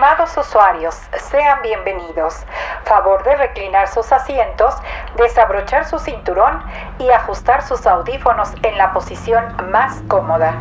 [0.00, 0.94] Estimados usuarios,
[1.30, 2.34] sean bienvenidos.
[2.84, 4.72] Favor de reclinar sus asientos,
[5.18, 6.64] desabrochar su cinturón
[6.98, 10.54] y ajustar sus audífonos en la posición más cómoda.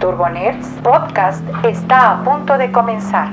[0.00, 3.28] Turbonerds Podcast está a punto de comenzar.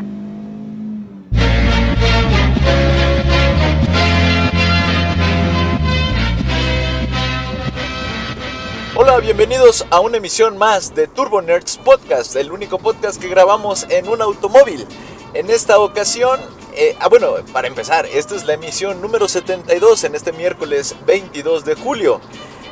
[8.95, 13.87] Hola, bienvenidos a una emisión más de Turbo Nerds Podcast, el único podcast que grabamos
[13.89, 14.85] en un automóvil.
[15.33, 16.39] En esta ocasión,
[16.75, 21.65] eh, ah bueno, para empezar, esta es la emisión número 72 en este miércoles 22
[21.65, 22.21] de julio.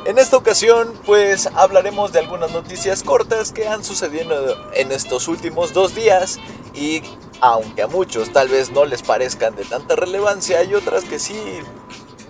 [0.04, 5.72] En esta ocasión, pues hablaremos de algunas noticias cortas que han sucedido en estos últimos
[5.72, 6.38] dos días
[6.72, 7.02] y
[7.40, 11.34] aunque a muchos tal vez no les parezcan de tanta relevancia, hay otras que sí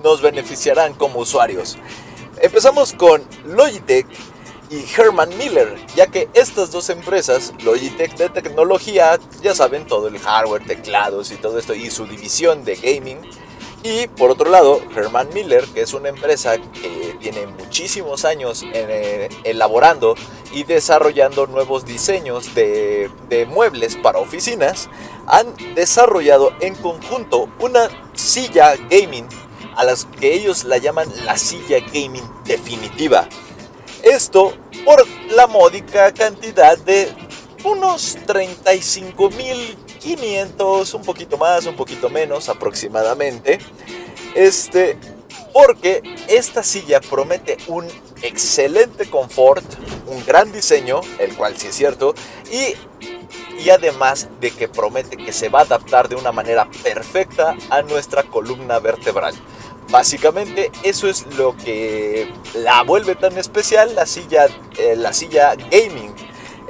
[0.03, 1.77] nos beneficiarán como usuarios.
[2.41, 4.07] Empezamos con Logitech
[4.73, 10.19] y Herman Miller, ya que estas dos empresas, Logitech de tecnología, ya saben todo el
[10.19, 13.19] hardware, teclados y todo esto, y su división de gaming,
[13.83, 19.29] y por otro lado, Herman Miller, que es una empresa que tiene muchísimos años eh,
[19.45, 20.15] elaborando
[20.52, 24.89] y desarrollando nuevos diseños de, de muebles para oficinas,
[25.27, 29.29] han desarrollado en conjunto una silla gaming
[29.77, 33.29] a las que ellos la llaman la silla gaming definitiva.
[34.02, 34.52] Esto
[34.85, 37.09] por la módica cantidad de
[37.65, 43.61] unos 35.500, un poquito más, un poquito menos aproximadamente.
[44.35, 44.99] Este,
[45.52, 47.87] porque esta silla promete un
[48.23, 49.65] excelente confort,
[50.07, 52.15] un gran diseño, el cual sí es cierto,
[52.51, 52.74] y,
[53.63, 57.83] y además de que promete que se va a adaptar de una manera perfecta a
[57.83, 59.35] nuestra columna vertebral.
[59.93, 64.47] Básicamente eso es lo que la vuelve tan especial la silla,
[64.78, 66.15] eh, la silla gaming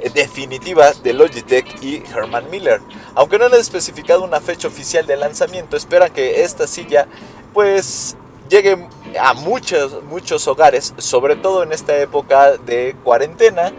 [0.01, 2.81] eh, definitiva de Logitech y Herman Miller.
[3.15, 7.07] Aunque no han especificado una fecha oficial de lanzamiento, esperan que esta silla
[7.53, 8.17] pues
[8.49, 13.71] llegue a muchos, muchos hogares, sobre todo en esta época de cuarentena,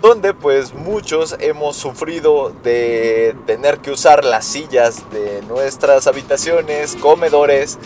[0.00, 7.80] donde pues muchos hemos sufrido de tener que usar las sillas de nuestras habitaciones, comedores,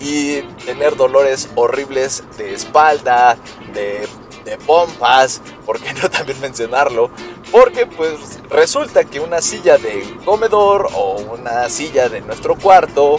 [0.00, 3.36] y tener dolores horribles de espalda,
[3.72, 4.06] de,
[4.44, 7.10] de pompas, ¿por qué no también mencionarlo?
[7.50, 13.18] Porque pues resulta que una silla de comedor o una silla de nuestro cuarto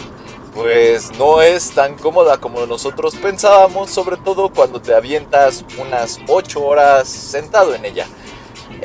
[0.56, 6.66] pues no es tan cómoda como nosotros pensábamos, sobre todo cuando te avientas unas 8
[6.66, 8.08] horas sentado en ella.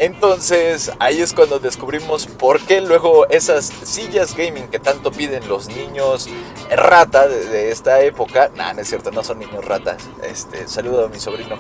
[0.01, 5.69] Entonces ahí es cuando descubrimos por qué luego esas sillas gaming que tanto piden los
[5.69, 6.27] niños
[6.71, 11.09] rata de, esta época, nah, no es cierto, no son niños ratas, este, saludo a
[11.11, 11.59] mi sobrino,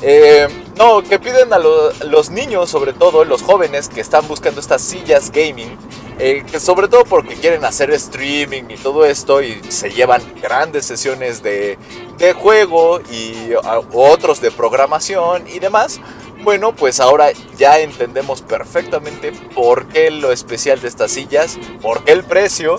[0.00, 4.80] eh, no, que piden a los niños, sobre todo los jóvenes que están buscando estas
[4.80, 5.76] sillas gaming,
[6.18, 10.86] eh, que sobre todo porque quieren hacer streaming y todo esto y se llevan grandes
[10.86, 11.76] sesiones de,
[12.16, 13.50] de juego y
[13.92, 16.00] otros de programación y demás
[16.42, 22.12] bueno, pues ahora ya entendemos perfectamente por qué lo especial de estas sillas, por qué
[22.12, 22.76] el precio,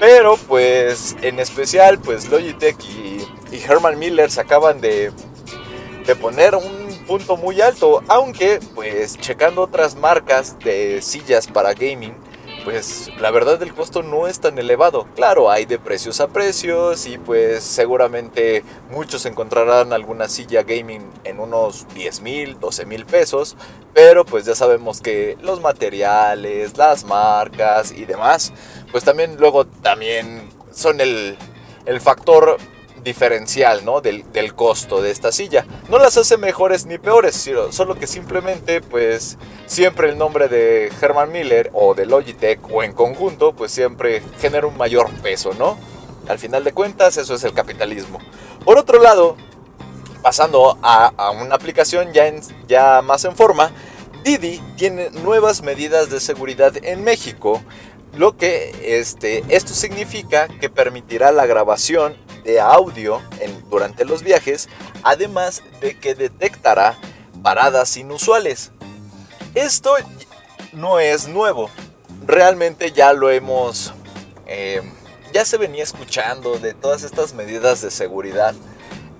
[0.00, 5.12] pero pues en especial pues Logitech y, Herman Miller se acaban de,
[6.06, 12.14] de poner un punto muy alto, aunque pues checando otras marcas de sillas para gaming,
[12.64, 15.06] pues la verdad el costo no es tan elevado.
[15.14, 21.40] Claro, hay de precios a precios y pues seguramente muchos encontrarán alguna silla gaming en
[21.40, 23.56] unos 10 mil, 12 mil pesos,
[23.94, 28.52] pero pues ya sabemos que los materiales, las marcas y demás,
[28.90, 31.36] pues también luego también son el,
[31.86, 32.58] el factor
[33.02, 34.00] diferencial ¿no?
[34.00, 35.66] del, del, costo de esta silla.
[35.88, 41.32] No las hace mejores ni peores, solo que simplemente pues siempre el nombre de Herman
[41.32, 45.78] Miller o de Logitech o en conjunto pues siempre genera un mayor peso, ¿no?
[46.28, 48.18] Al final de cuentas eso es el capitalismo.
[48.64, 49.36] Por otro lado,
[50.22, 52.32] pasando a, una aplicación ya,
[52.68, 53.72] ya más en forma,
[54.22, 57.60] Didi tiene nuevas medidas de seguridad en México
[58.14, 64.68] lo que este, esto significa que permitirá la grabación de audio en, durante los viajes,
[65.02, 66.98] además de que detectará
[67.42, 68.72] paradas inusuales.
[69.54, 69.94] Esto
[70.72, 71.70] no es nuevo,
[72.26, 73.92] realmente ya lo hemos,
[74.46, 74.82] eh,
[75.32, 78.54] ya se venía escuchando de todas estas medidas de seguridad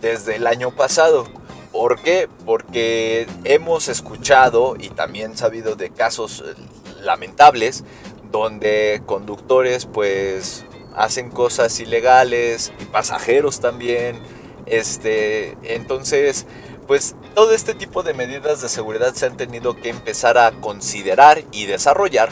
[0.00, 1.26] desde el año pasado.
[1.70, 2.28] ¿Por qué?
[2.44, 6.54] Porque hemos escuchado y también sabido de casos eh,
[7.00, 7.84] lamentables
[8.30, 10.64] donde conductores pues
[10.96, 14.20] hacen cosas ilegales y pasajeros también.
[14.66, 16.46] Este, entonces,
[16.86, 21.42] pues todo este tipo de medidas de seguridad se han tenido que empezar a considerar
[21.50, 22.28] y desarrollar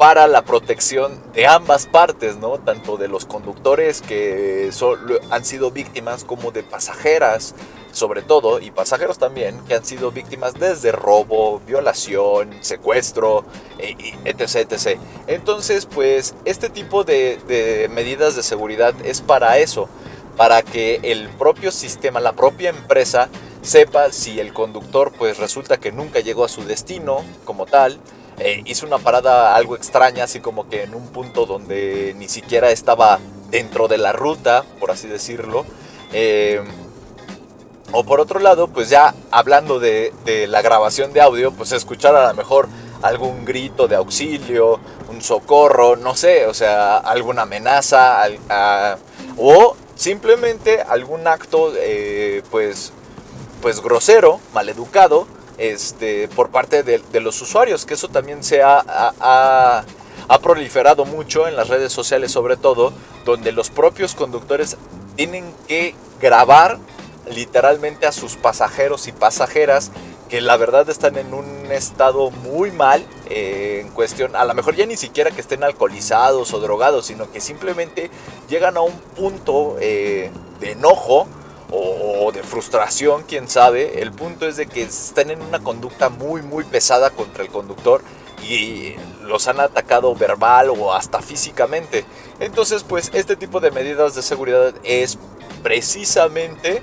[0.00, 2.56] para la protección de ambas partes, ¿no?
[2.58, 4.70] Tanto de los conductores que
[5.30, 7.54] han sido víctimas como de pasajeras,
[7.92, 13.44] sobre todo, y pasajeros también, que han sido víctimas desde robo, violación, secuestro,
[14.24, 14.98] etc, etc.
[15.26, 19.86] Entonces, pues, este tipo de, de medidas de seguridad es para eso,
[20.38, 23.28] para que el propio sistema, la propia empresa,
[23.60, 28.00] sepa si el conductor, pues, resulta que nunca llegó a su destino como tal,
[28.40, 32.70] eh, hizo una parada algo extraña, así como que en un punto donde ni siquiera
[32.70, 33.18] estaba
[33.50, 35.66] dentro de la ruta, por así decirlo.
[36.12, 36.62] Eh,
[37.92, 40.12] o por otro lado, pues ya hablando de,
[40.48, 42.68] la grabación de audio, pues escuchar a lo mejor
[43.02, 48.22] algún grito de auxilio, un socorro, no sé, o sea, alguna amenaza,
[49.36, 52.92] o simplemente algún acto, eh, pues,
[53.60, 55.26] pues grosero, maleducado,
[55.60, 59.84] este, por parte de, los usuarios, que eso también se ha,
[60.42, 62.94] proliferado mucho en las redes sociales sobre todo,
[63.26, 64.78] donde los propios conductores
[65.16, 66.78] tienen que grabar
[67.30, 69.92] literalmente a sus pasajeros y pasajeras
[70.30, 74.76] que la verdad están en un estado muy mal eh, en cuestión, a lo mejor
[74.76, 78.10] ya ni siquiera que estén alcoholizados o drogados, sino que simplemente
[78.48, 80.30] llegan a un punto eh,
[80.60, 81.26] de enojo
[81.72, 84.02] o, de frustración, quién sabe.
[84.02, 88.02] El punto es de que están en una conducta muy, muy pesada contra el conductor
[88.48, 92.04] y los han atacado verbal o hasta físicamente.
[92.38, 95.18] Entonces, pues este tipo de medidas de seguridad es
[95.62, 96.82] precisamente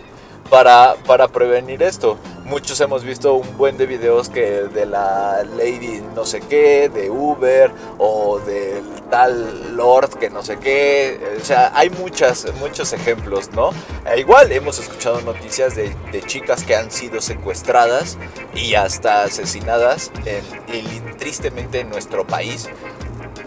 [0.49, 2.17] para, para prevenir esto.
[2.45, 7.09] Muchos hemos visto un buen de videos que de la lady no sé qué, de
[7.09, 11.19] Uber o del tal Lord que no sé qué.
[11.41, 13.71] O sea, hay muchas, muchos ejemplos, ¿no?
[14.05, 15.93] E igual hemos escuchado noticias de,
[16.25, 18.17] chicas que han sido secuestradas
[18.55, 22.69] y hasta asesinadas en, tristemente en nuestro país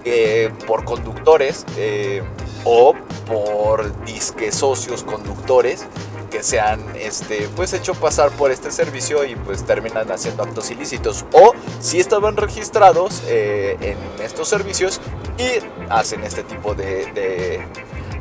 [0.04, 2.22] eh, por conductores eh,
[2.64, 2.94] o
[3.26, 5.86] por disque socios conductores
[6.30, 10.70] que se han este, pues hecho pasar por este servicio y pues terminan haciendo actos
[10.70, 15.00] ilícitos o si estaban registrados eh, en estos servicios
[15.36, 17.60] y hacen este tipo de, de,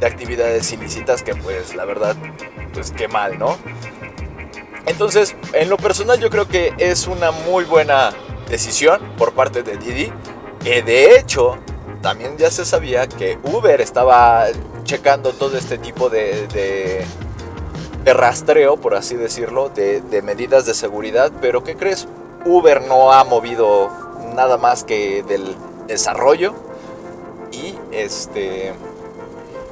[0.06, 2.16] actividades ilícitas que pues la verdad
[2.74, 3.58] pues qué mal, ¿no?
[4.86, 8.12] Entonces, en lo personal yo creo que es una muy buena
[8.50, 10.12] decisión por parte de Didi,
[10.64, 11.58] que de hecho
[12.02, 14.46] también ya se sabía que Uber estaba
[14.86, 17.06] checando todo este tipo de, de
[18.14, 22.08] rastreo, por así decirlo, de, medidas de seguridad, pero ¿qué crees?
[22.46, 23.90] Uber no ha movido
[24.36, 25.56] nada más que del
[25.88, 26.54] desarrollo
[27.52, 28.74] y este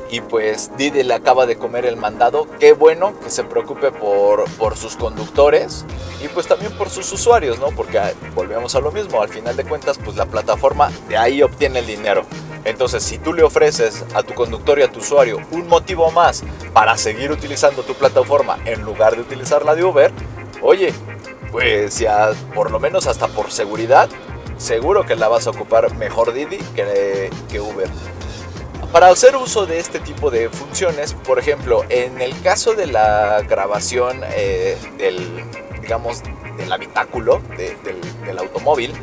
[0.09, 2.47] y pues Didi le acaba de comer el mandado.
[2.59, 5.85] Qué bueno que se preocupe por, por sus conductores
[6.23, 7.67] y pues también por sus usuarios, ¿no?
[7.67, 11.41] Porque ah, volvemos a lo mismo, al final de cuentas pues la plataforma de ahí
[11.41, 12.25] obtiene el dinero.
[12.63, 16.43] Entonces, si tú le ofreces a tu conductor y a tu usuario un motivo más
[16.73, 20.11] para seguir utilizando tu plataforma en lugar de utilizar la de Uber,
[20.61, 20.93] oye,
[21.51, 24.09] pues ya por lo menos hasta por seguridad,
[24.57, 27.87] seguro que la vas a ocupar mejor Didi que, que Uber.
[28.91, 33.41] Para hacer uso de este tipo de funciones, por ejemplo, en el caso de la
[33.41, 35.43] grabación eh, del,
[35.81, 36.23] digamos,
[36.57, 38.93] del habitáculo del, automóvil,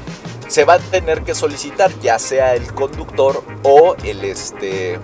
[0.48, 4.98] se va a tener que solicitar ya sea el conductor o el, este,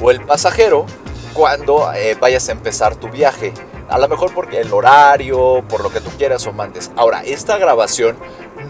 [0.00, 0.86] o el pasajero
[1.32, 3.52] cuando eh, vayas a empezar tu viaje.
[3.88, 6.90] A lo mejor porque el horario, por lo que tú quieras o mandes.
[6.96, 8.16] Ahora, esta grabación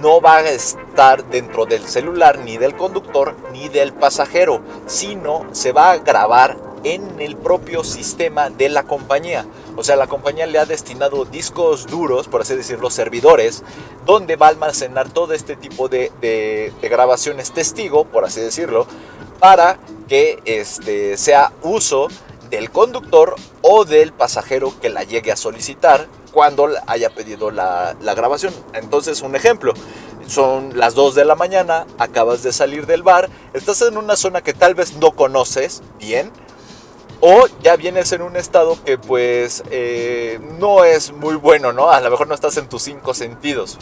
[0.05, 5.73] no va a estar dentro del celular ni del conductor ni del pasajero, sino se
[5.73, 9.47] va a grabar en el propio sistema de la compañía.
[9.77, 13.63] O sea, la compañía le ha destinado discos duros, por así decirlo, servidores,
[14.05, 18.87] donde va a almacenar todo este tipo de, grabaciones testigo, por así decirlo,
[19.41, 22.09] para que este, sea uso
[22.55, 28.55] del conductor o del pasajero que la llegue a solicitar cuando haya pedido la, grabación.
[28.75, 29.75] Entonces, un ejemplo,
[30.29, 34.41] son las 2 de la mañana, acabas de salir del bar, estás en una zona
[34.43, 36.31] que tal vez no conoces bien,
[37.21, 41.91] o ya vienes en un estado que pues eh, no es muy bueno, ¿no?
[41.91, 43.79] A lo mejor no estás en tus cinco sentidos.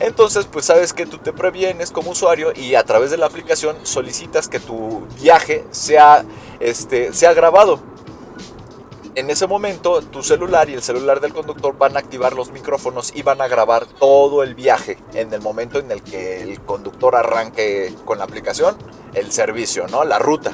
[0.00, 3.76] Entonces pues sabes que tú te previenes como usuario y a través de la aplicación
[3.84, 6.24] solicitas que tu viaje sea,
[6.58, 7.80] este, sea grabado
[9.14, 13.12] en ese momento tu celular y el celular del conductor van a activar los micrófonos
[13.14, 17.16] y van a grabar todo el viaje en el momento en el que el conductor
[17.16, 18.76] arranque con la aplicación
[19.14, 20.04] el servicio, ¿no?
[20.04, 20.52] La ruta.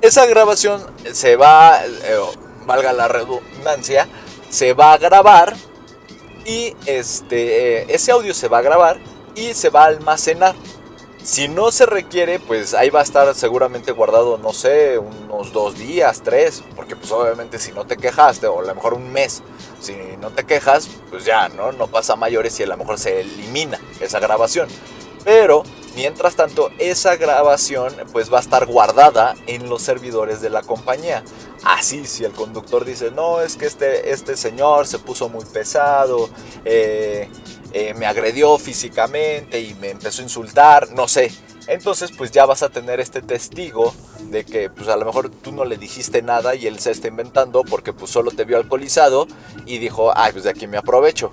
[0.00, 2.18] Esa grabación se va, eh,
[2.64, 4.08] valga la redundancia,
[4.48, 5.54] se va a grabar
[6.44, 8.98] y este, eh, ese audio se va a grabar
[9.34, 10.54] y se va a almacenar
[11.22, 15.76] Si no se requiere, pues ahí va a estar seguramente guardado, no sé, unos dos
[15.76, 19.42] días, tres, porque pues obviamente si no te quejaste, o a lo mejor un mes,
[19.80, 21.72] si no te quejas, pues ya, ¿no?
[21.72, 24.68] No pasa mayores y a lo mejor se elimina esa grabación.
[25.22, 25.62] Pero,
[25.94, 31.22] mientras tanto, esa grabación pues va a estar guardada en los servidores de la compañía.
[31.62, 36.30] Así, si el conductor dice, no, es que este, este señor se puso muy pesado,
[36.64, 37.28] eh,
[37.72, 41.32] eh, me agredió físicamente y me empezó a insultar, no sé.
[41.66, 43.94] Entonces pues ya vas a tener este testigo
[44.30, 47.06] de que pues a lo mejor tú no le dijiste nada y él se está
[47.06, 49.28] inventando porque pues solo te vio alcoholizado
[49.66, 51.32] y dijo, ay pues de aquí me aprovecho.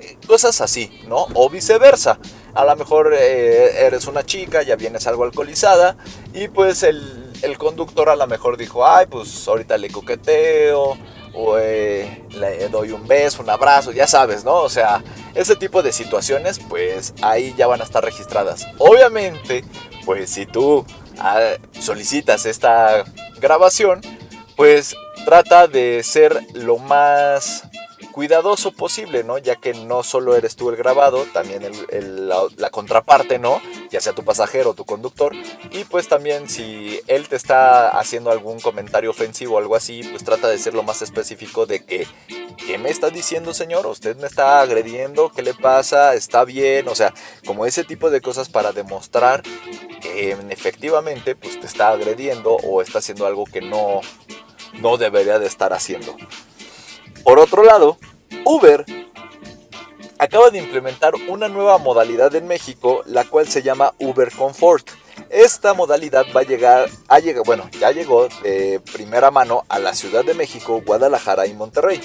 [0.00, 1.26] Eh, cosas así, ¿no?
[1.32, 2.18] O viceversa.
[2.54, 5.96] A lo mejor eh, eres una chica, ya vienes algo alcoholizada
[6.34, 10.98] y pues el, el conductor a lo mejor dijo, ay pues ahorita le coqueteo
[11.34, 14.56] o le doy un beso, un abrazo, ya sabes, ¿no?
[14.56, 15.02] O sea,
[15.34, 18.66] ese tipo de situaciones, pues ahí ya van a estar registradas.
[18.78, 19.64] Obviamente,
[20.04, 20.84] pues si tú
[21.18, 23.04] ah, solicitas esta
[23.40, 24.00] grabación,
[24.56, 24.94] pues
[25.24, 27.67] trata de ser lo más
[28.12, 29.38] cuidadoso posible, ¿no?
[29.38, 33.60] Ya que no solo eres tú el grabado, también la, contraparte, ¿no?
[33.90, 35.34] Ya sea tu pasajero o tu conductor.
[35.70, 40.24] Y pues también si él te está haciendo algún comentario ofensivo o algo así, pues
[40.24, 42.06] trata de ser lo más específico de que,
[42.66, 43.86] ¿qué me está diciendo señor?
[43.86, 45.30] ¿Usted me está agrediendo?
[45.30, 46.14] ¿Qué le pasa?
[46.14, 46.88] ¿Está bien?
[46.88, 47.12] O sea,
[47.46, 49.42] como ese tipo de cosas para demostrar
[50.00, 54.00] que efectivamente pues te está agrediendo o está haciendo algo que no,
[54.74, 56.16] no debería de estar haciendo.
[57.24, 57.98] Por otro lado,
[58.44, 58.84] Uber
[60.18, 64.88] acaba de implementar una nueva modalidad en México, la cual se llama Uber Comfort.
[65.30, 66.88] Esta modalidad va a llegar,
[67.44, 72.00] bueno, ya llegó de primera mano a la Ciudad de México, Guadalajara y Monterrey,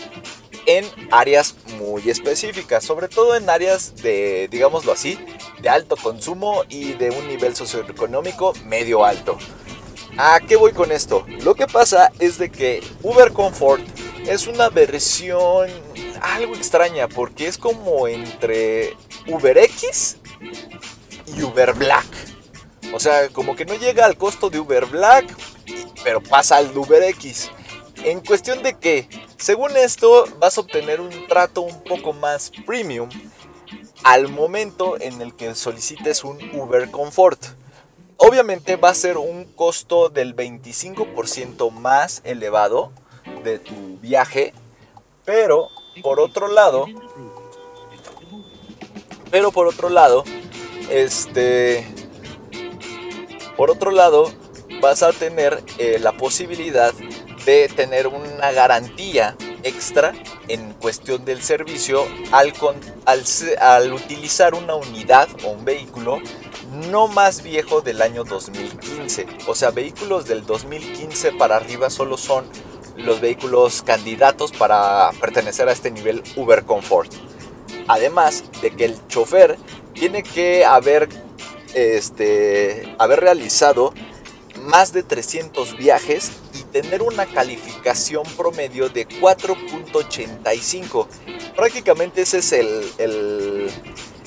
[0.66, 5.18] en áreas muy específicas, sobre todo en áreas de, digámoslo así,
[5.62, 9.38] de alto consumo y de un nivel socioeconómico medio alto.
[10.18, 11.26] ¿A qué voy con esto?
[11.44, 13.82] Lo que pasa es de que Uber Comfort
[14.28, 15.70] es una versión
[16.22, 18.96] algo extraña porque es como entre
[19.28, 20.18] Uber X
[21.36, 22.06] y Uber Black.
[22.94, 25.26] O sea, como que no llega al costo de Uber Black,
[26.04, 27.52] pero pasa al de Uber X.
[28.04, 33.10] En cuestión de que, según esto, vas a obtener un trato un poco más premium
[34.04, 37.44] al momento en el que solicites un Uber Comfort.
[38.18, 42.92] Obviamente va a ser un costo del 25% más elevado
[43.44, 44.54] de tu viaje,
[45.26, 45.70] pero
[46.02, 46.88] por otro lado,
[49.32, 50.24] pero por otro lado,
[50.90, 51.88] este,
[53.56, 54.32] por otro lado,
[54.82, 56.94] vas a tener eh, la posibilidad
[57.46, 60.14] de tener una garantía extra
[60.48, 62.54] en cuestión del servicio al,
[63.06, 63.24] al,
[63.60, 66.20] al, utilizar una unidad o un vehículo
[66.90, 69.28] no más viejo del año 2015.
[69.48, 72.46] O sea, vehículos del 2015 para arriba solo son
[72.98, 77.12] los vehículos candidatos para pertenecer a este nivel Uber Comfort.
[77.88, 79.58] Además de que el chofer
[79.94, 81.10] tiene que haber,
[81.74, 83.94] este, haber realizado
[84.62, 91.08] más de 300 viajes y tener una calificación promedio de 4.85.
[91.56, 93.72] Prácticamente ese es el, el,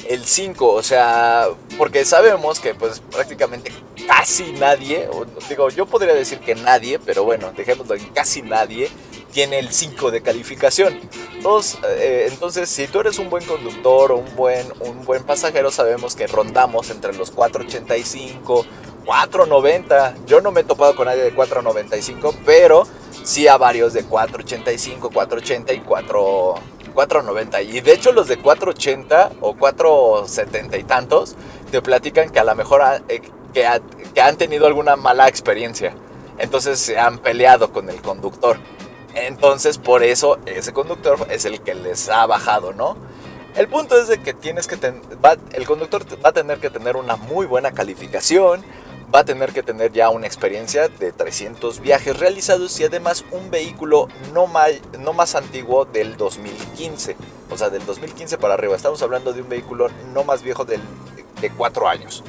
[0.08, 3.72] el 5, o sea, porque sabemos que pues prácticamente
[4.06, 5.08] casi nadie,
[5.48, 8.90] digo, yo podría decir que nadie, pero bueno, dejémoslo en casi nadie,
[9.32, 10.98] tiene el 5 de calificación.
[11.34, 15.70] Entonces, eh, entonces, si tú eres un buen conductor o un buen, un buen pasajero,
[15.70, 18.64] sabemos que rondamos entre los 485,
[19.04, 20.14] 490.
[20.26, 22.86] Yo no me he topado con nadie de 495, pero
[23.24, 26.54] sí a varios de 485, 480 y 4...
[26.94, 31.36] 490 y de hecho los de 480 o 470 y tantos
[31.70, 32.80] te platican que a lo mejor
[33.56, 35.94] que, han tenido alguna mala experiencia.
[36.38, 38.58] Entonces se han peleado con el conductor.
[39.14, 42.98] Entonces por eso ese conductor es el que les ha bajado, ¿no?
[43.54, 44.76] El punto es de que tienes que
[45.54, 48.62] el conductor va a tener que tener una muy buena calificación,
[49.14, 53.50] va a tener que tener ya una experiencia de 300 viajes realizados y además un
[53.50, 54.52] vehículo no,
[54.98, 57.16] no más antiguo del 2015,
[57.48, 58.76] o sea, del 2015 para arriba.
[58.76, 60.78] Estamos hablando de un vehículo no más viejo de
[61.56, 62.22] 4 años.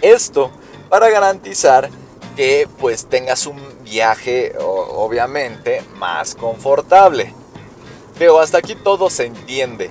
[0.00, 0.50] Esto
[0.88, 1.90] para garantizar
[2.36, 7.32] que pues tengas un viaje obviamente más confortable.
[8.18, 9.90] Pero hasta aquí todo se entiende.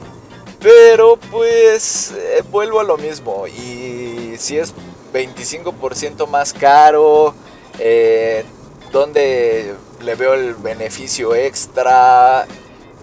[0.59, 3.47] Pero pues eh, vuelvo a lo mismo.
[3.47, 4.73] Y si es
[5.13, 7.33] 25% más caro,
[7.79, 8.45] eh,
[8.91, 12.47] donde le veo el beneficio extra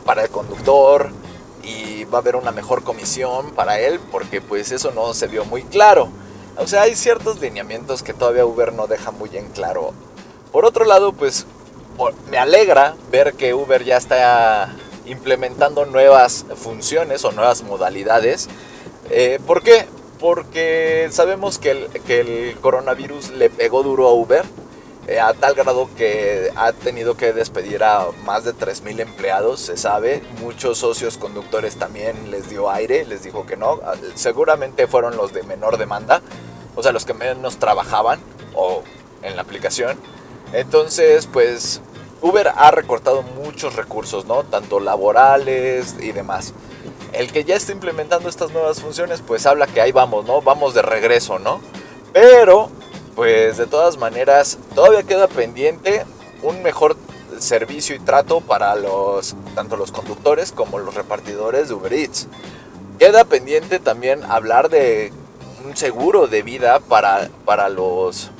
[0.05, 1.11] para el conductor,
[1.63, 5.45] y va a haber una mejor comisión para él porque pues eso no se vio
[5.45, 6.09] muy claro.
[6.57, 9.93] O sea, hay ciertos lineamientos que todavía Uber no deja muy en claro.
[10.53, 11.47] Por otro lado, pues
[12.31, 14.75] me alegra ver que Uber ya está
[15.07, 18.49] implementando nuevas funciones o nuevas modalidades.
[19.11, 19.87] Eh, ¿Por qué?
[20.21, 24.45] Porque sabemos que el, que el coronavirus le pegó duro a Uber
[25.09, 29.77] eh, a tal grado que ha tenido que despedir a más de 3.000 empleados, se
[29.77, 30.23] sabe.
[30.41, 33.81] Muchos socios conductores también les dio aire, les dijo que no.
[33.85, 36.23] Ah, seguramente fueron los de menor demanda,
[36.77, 38.21] o sea, los que menos trabajaban
[38.55, 38.85] o
[39.23, 39.99] en la aplicación.
[40.53, 41.81] Entonces, pues
[42.21, 44.45] Uber ha recortado muchos recursos, ¿no?
[44.45, 46.55] Tanto laborales y demás.
[47.13, 50.43] El que ya está implementando estas nuevas funciones, pues habla que ahí vamos, ¿no?
[50.43, 51.61] Vamos de regreso, ¿no?
[52.13, 52.71] Pero
[53.15, 56.05] pues de todas maneras todavía queda pendiente
[56.43, 56.97] un mejor
[57.39, 62.29] servicio y trato para los tanto los conductores como los repartidores de Uber Eats.
[62.99, 65.13] Queda pendiente también hablar de
[65.65, 68.31] un seguro de vida para, para los,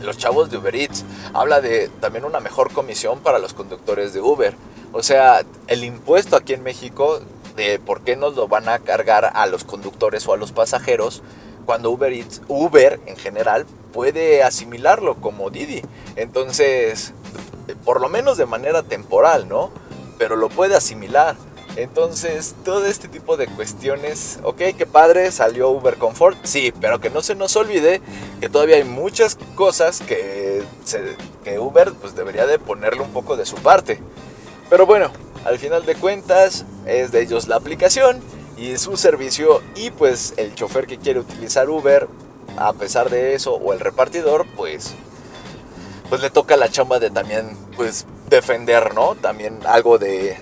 [0.00, 1.04] los chavos de Uber Eats.
[1.34, 4.54] Habla de también una mejor comisión para los conductores de Uber.
[4.92, 7.20] O sea, el impuesto aquí en México
[7.54, 11.22] de por qué nos lo van a cargar a los conductores o a los pasajeros
[11.66, 15.82] cuando Uber Eats, Uber en general, puede asimilarlo como Didi.
[16.14, 17.12] Entonces,
[17.84, 19.70] por lo menos de manera temporal, ¿no?
[20.18, 21.36] Pero lo puede asimilar.
[21.76, 27.10] Entonces, todo este tipo de cuestiones, ok, qué padre, salió Uber Comfort, sí, pero que
[27.10, 28.00] no se nos olvide
[28.40, 30.62] que todavía hay muchas cosas que,
[31.44, 34.00] que Uber pues debería de ponerle un poco de su parte.
[34.70, 35.10] Pero bueno,
[35.44, 38.22] al final de cuentas es de ellos la aplicación
[38.56, 42.08] y su servicio y pues el chofer que quiere utilizar Uber
[42.56, 44.94] a pesar de eso o el repartidor pues
[46.08, 50.38] pues le toca la chamba de también pues defender no también algo de,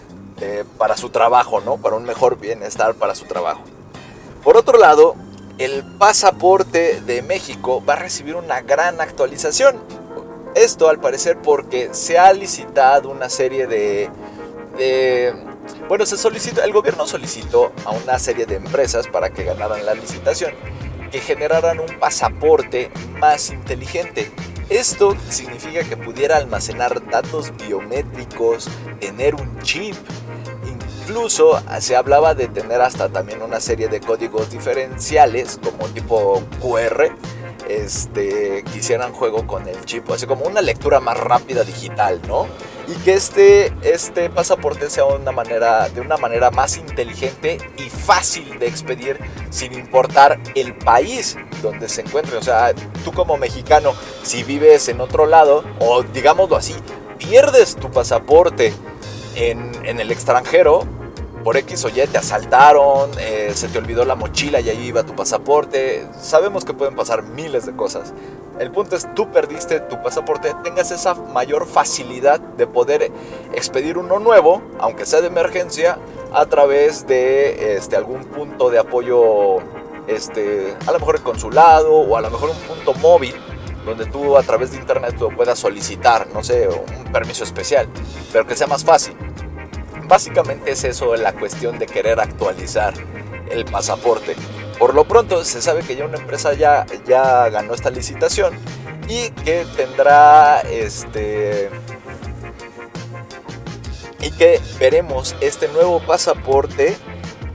[0.78, 3.62] para su trabajo no para un mejor bienestar para su trabajo.
[4.44, 5.16] Por otro lado
[5.58, 9.76] el pasaporte de México va a recibir una gran actualización.
[10.54, 14.08] Esto al parecer porque se ha licitado una serie de,
[14.76, 15.34] de
[15.88, 19.94] bueno, se solicitó, el gobierno solicitó a una serie de empresas para que ganaran la
[19.94, 20.52] licitación
[21.10, 24.32] que generaran un pasaporte más inteligente.
[24.68, 28.68] Esto significa que pudiera almacenar datos biométricos,
[28.98, 29.94] tener un chip.
[30.66, 37.12] Incluso se hablaba de tener hasta también una serie de códigos diferenciales como tipo QR
[37.68, 42.46] este, que hicieran juego con el chip, así como una lectura más rápida digital, ¿no?
[42.86, 48.58] Y que este, este pasaporte sea una manera, de una manera más inteligente y fácil
[48.58, 49.18] de expedir
[49.50, 52.36] sin importar el país donde se encuentre.
[52.36, 56.74] O sea, tú como mexicano, si vives en otro lado, o digámoslo así,
[57.18, 58.74] pierdes tu pasaporte
[59.34, 60.86] en, en el extranjero,
[61.44, 65.04] por X o Y te asaltaron, eh, se te olvidó la mochila y ahí iba
[65.04, 66.08] tu pasaporte.
[66.18, 68.14] Sabemos que pueden pasar miles de cosas.
[68.58, 73.12] El punto es, tú perdiste tu pasaporte, tengas esa mayor facilidad de poder
[73.52, 75.98] expedir uno nuevo, aunque sea de emergencia,
[76.32, 79.58] a través de este, algún punto de apoyo,
[80.06, 83.34] este, a lo mejor el consulado o a lo mejor un punto móvil
[83.84, 87.86] donde tú a través de internet lo puedas solicitar, no sé, un permiso especial,
[88.32, 89.14] pero que sea más fácil.
[90.06, 92.94] Básicamente es eso la cuestión de querer actualizar
[93.50, 94.36] el pasaporte.
[94.78, 98.54] Por lo pronto se sabe que ya una empresa ya, ya ganó esta licitación
[99.08, 101.70] y que tendrá este
[104.20, 106.96] y que veremos este nuevo pasaporte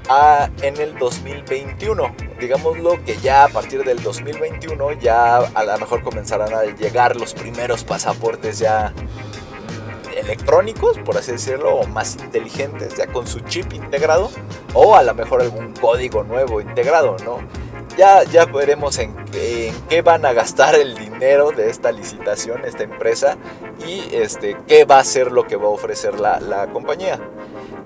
[0.07, 2.15] a, en el 2021.
[2.39, 7.33] Digámoslo que ya a partir del 2021 ya a lo mejor comenzarán a llegar los
[7.33, 8.93] primeros pasaportes ya
[10.15, 14.29] electrónicos, por así decirlo, o más inteligentes, ya con su chip integrado,
[14.73, 17.39] o a lo mejor algún código nuevo integrado, ¿no?
[17.97, 19.13] Ya, ya veremos en,
[19.89, 23.37] qué van a gastar el dinero de esta licitación, esta empresa,
[23.85, 27.19] y este, qué va a ser lo que va a ofrecer la, la compañía.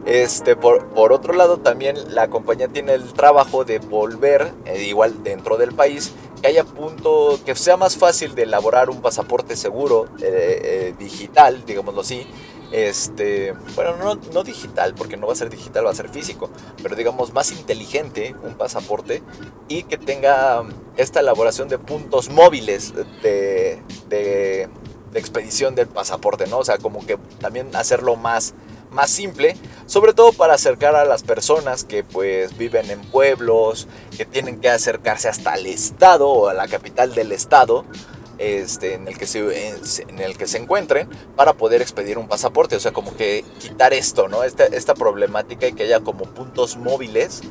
[0.05, 5.23] Este, por, por, otro lado, también la compañía tiene el trabajo de volver, eh, igual
[5.23, 10.07] dentro del país, que haya punto, que sea más fácil de elaborar un pasaporte seguro
[10.21, 12.27] eh, eh, digital, digámoslo así.
[12.73, 16.49] Este, bueno, no, no, digital, porque no va a ser digital, va a ser físico,
[16.81, 19.23] pero digamos más inteligente un pasaporte
[19.69, 20.63] y que tenga
[20.97, 24.67] esta elaboración de puntos móviles de, de,
[25.11, 26.57] de expedición del pasaporte, ¿no?
[26.57, 28.53] O sea, como que también hacerlo más
[28.93, 34.25] más simple, sobre todo para acercar a las personas que pues viven en pueblos, que
[34.25, 37.85] tienen que acercarse hasta el estado o a la capital del estado
[38.37, 42.75] este, en, el que se, en el que se encuentren para poder expedir un pasaporte.
[42.75, 44.43] O sea, como que quitar esto, ¿no?
[44.43, 47.41] Esta, esta problemática y que haya como puntos móviles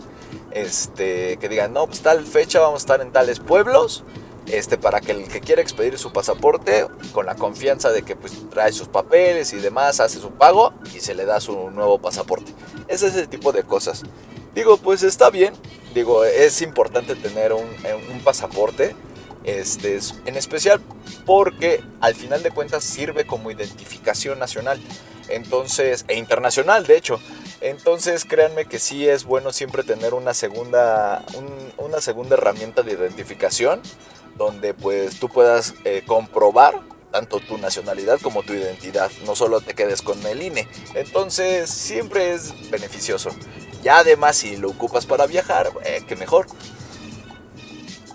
[0.51, 4.05] este, que digan, no, pues tal fecha vamos a estar en tales pueblos.
[4.47, 8.33] Este, para que el que quiera expedir su pasaporte, con la confianza de que pues,
[8.51, 12.53] trae sus papeles y demás, hace su pago y se le da su nuevo pasaporte.
[12.89, 14.03] Ese es el tipo de cosas.
[14.55, 15.55] Digo, pues está bien.
[15.95, 17.69] Digo, es importante tener un,
[18.11, 18.97] un pasaporte
[19.45, 20.81] este, en especial
[21.27, 24.81] porque al final de cuentas sirve como identificación nacional.
[25.29, 27.21] Entonces, e internacional, de hecho.
[27.61, 31.25] Entonces, créanme que sí es bueno siempre tener una segunda,
[31.79, 33.81] una segunda herramienta de identificación
[34.37, 39.11] donde pues tú puedas eh, comprobar tanto tu nacionalidad como tu identidad.
[39.27, 40.66] No solo te quedes con el INE.
[40.95, 43.31] Entonces, siempre es beneficioso.
[43.83, 46.47] Ya además, si lo ocupas para viajar, eh, que mejor.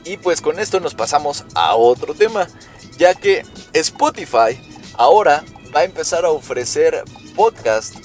[0.03, 2.47] Y pues con esto nos pasamos a otro tema,
[2.97, 4.59] ya que Spotify
[4.93, 5.43] ahora
[5.75, 7.03] va a empezar a ofrecer
[7.35, 7.95] podcast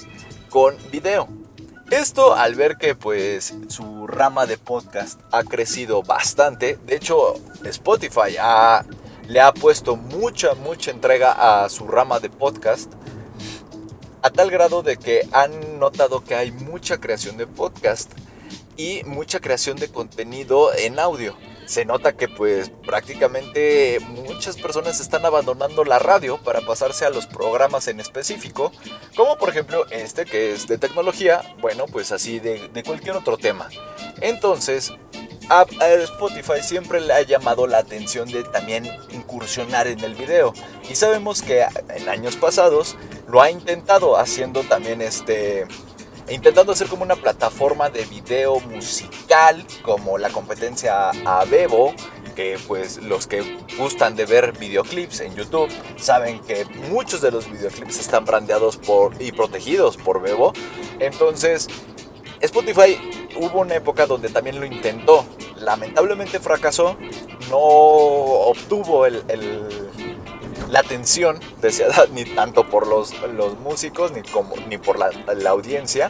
[0.49, 1.42] con video.
[1.91, 6.79] Esto al ver que pues su rama de podcast ha crecido bastante.
[6.85, 8.37] De hecho, Spotify
[9.27, 12.91] le ha puesto mucha, mucha entrega a su rama de podcast.
[14.21, 18.11] A tal grado de que han notado que hay mucha creación de podcast
[18.77, 25.25] y mucha creación de contenido en audio se nota que pues prácticamente muchas personas están
[25.25, 28.71] abandonando la radio para pasarse a los programas en específico,
[29.15, 33.69] como por ejemplo este que es de tecnología, bueno pues así de, cualquier otro tema.
[34.21, 34.91] Entonces,
[35.49, 35.65] a,
[36.03, 40.53] Spotify siempre le ha llamado la atención de también incursionar en el video.
[40.89, 42.97] Y sabemos que en años pasados
[43.27, 45.65] lo ha intentado haciendo también este
[46.33, 51.93] intentando hacer como una plataforma de video musical como la competencia a Bebo
[52.35, 53.43] que pues los que
[53.77, 59.21] gustan de ver videoclips en YouTube saben que muchos de los videoclips están brandeados por
[59.21, 60.53] y protegidos por Bebo.
[60.99, 61.67] Entonces,
[62.39, 62.97] Spotify
[63.35, 65.25] hubo una época donde también lo intentó.
[65.57, 66.97] Lamentablemente fracasó,
[67.49, 69.23] no obtuvo el
[70.73, 75.11] la atención deseada ni tanto por los, los músicos ni, como, ni por la,
[75.47, 76.09] audiencia.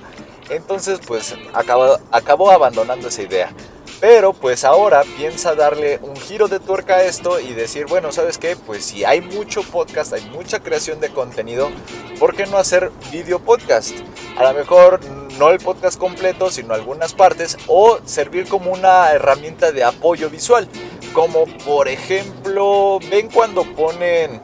[0.50, 3.54] Entonces pues acabó, acabó abandonando esa idea.
[4.00, 8.38] Pero pues ahora piensa darle un giro de tuerca a esto y decir, bueno, ¿sabes
[8.38, 8.56] qué?
[8.56, 11.70] Pues si hay mucho podcast, hay mucha creación de contenido,
[12.18, 13.94] ¿por qué no hacer video podcast?
[14.38, 15.02] A lo mejor
[15.38, 20.70] no el podcast completo, sino algunas partes, o servir como una herramienta de apoyo visual.
[21.14, 24.42] Como por ejemplo, ven cuando ponen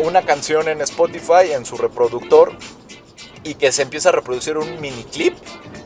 [0.00, 2.52] una canción en Spotify, en su reproductor,
[3.44, 5.34] y que se empieza a reproducir un mini clip.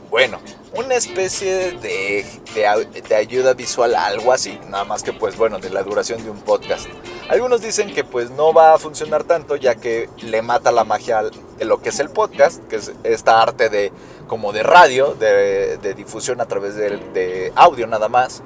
[0.09, 0.39] Bueno,
[0.73, 5.83] una especie de, de, ayuda visual, algo así, nada más que pues bueno, de la
[5.83, 6.87] duración de un podcast.
[7.29, 11.23] Algunos dicen que pues no va a funcionar tanto ya que le mata la magia
[11.23, 13.93] de lo que es el podcast, que es esta arte de
[14.27, 18.41] como de radio, de, de difusión a través de, de audio nada más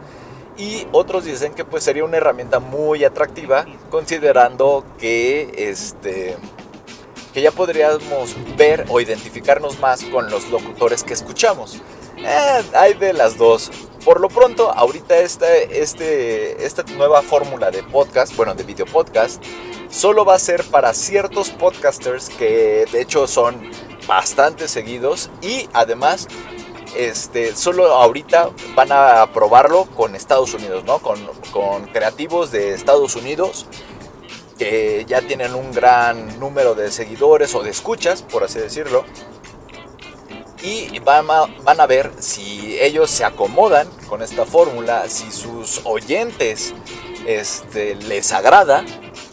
[0.58, 6.38] y otros dicen que pues sería una herramienta muy atractiva considerando que este
[7.34, 11.82] que ya podríamos ver o identificarnos más con los locutores que escuchamos.
[12.18, 13.70] Eh, hay de las dos.
[14.06, 19.44] Por lo pronto, ahorita esta, este, esta nueva fórmula de podcast, bueno, de video podcast,
[19.90, 23.70] solo va a ser para ciertos podcasters que de hecho son
[24.08, 26.30] bastante seguidos y además
[26.98, 31.00] este, solo ahorita van a probarlo con Estados Unidos, ¿no?
[31.00, 31.18] Con,
[31.94, 33.66] creativos de Estados Unidos
[34.58, 39.06] que ya tienen un gran número de seguidores o de escuchas, por así decirlo.
[40.62, 45.82] Y van a, van a ver si ellos se acomodan con esta fórmula, si sus
[45.84, 46.74] oyentes
[47.28, 48.84] este, les agrada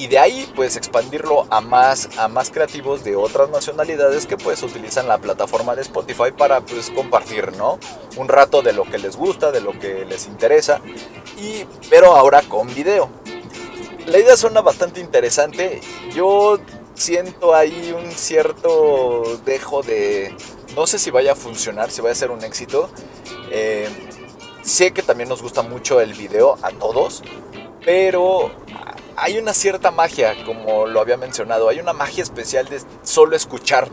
[0.02, 4.60] y de ahí pues expandirlo a más, a más creativos de otras nacionalidades que pues
[4.64, 7.78] utilizan la plataforma de Spotify para pues compartir, ¿no?
[8.16, 10.80] Un rato de lo que les gusta, de lo que les interesa,
[11.38, 13.10] y, pero ahora con video.
[14.06, 15.80] La idea suena bastante interesante,
[16.12, 16.58] yo
[16.94, 20.34] siento ahí un cierto dejo de...
[20.74, 22.90] No sé si vaya a funcionar, si vaya a ser un éxito.
[23.52, 23.88] Eh,
[24.64, 27.22] sé que también nos gusta mucho el video a todos,
[27.84, 28.50] pero
[29.16, 33.88] hay una cierta magia, como lo había mencionado, hay una magia especial de solo escuchar,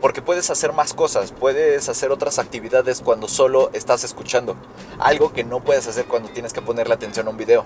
[0.00, 4.56] porque puedes hacer más cosas, puedes hacer otras actividades cuando solo estás escuchando,
[4.98, 7.64] algo que no puedes hacer cuando tienes que ponerle atención a un video,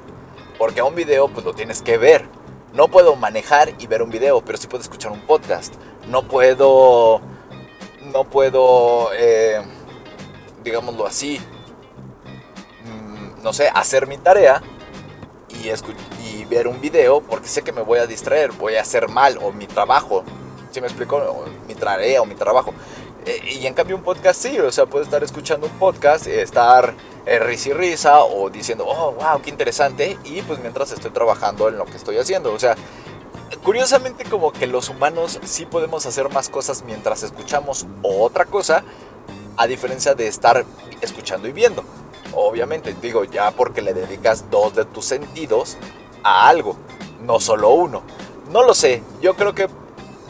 [0.58, 2.26] porque a un video pues lo tienes que ver.
[2.72, 5.74] No puedo manejar y ver un video, pero sí puedo escuchar un podcast.
[6.08, 7.20] No puedo,
[8.12, 9.61] no puedo, eh,
[10.64, 11.38] digámoslo así,
[12.85, 14.62] mm, no sé, hacer mi tarea
[15.62, 15.68] y,
[16.49, 19.53] ver un video porque sé que me voy a distraer, voy a hacer mal o
[19.53, 20.25] mi trabajo.
[20.71, 21.45] ¿Sí me explico?
[21.68, 22.73] mi tarea o mi trabajo.
[23.25, 26.95] Eh, y en cambio un podcast sí, o sea, puedo estar escuchando un podcast, estar
[27.25, 31.68] eh, risa y risa o diciendo, oh, wow, qué interesante, y pues mientras estoy trabajando
[31.68, 32.75] en lo que estoy haciendo, o sea,
[33.62, 38.83] curiosamente como que los humanos sí podemos hacer más cosas mientras escuchamos otra cosa,
[39.57, 40.64] a diferencia de estar
[41.01, 41.85] escuchando y viendo.
[42.35, 45.77] Obviamente, digo, ya porque le dedicas dos de tus sentidos
[46.22, 46.76] a algo,
[47.22, 48.02] no solo uno.
[48.50, 49.68] No lo sé, yo creo que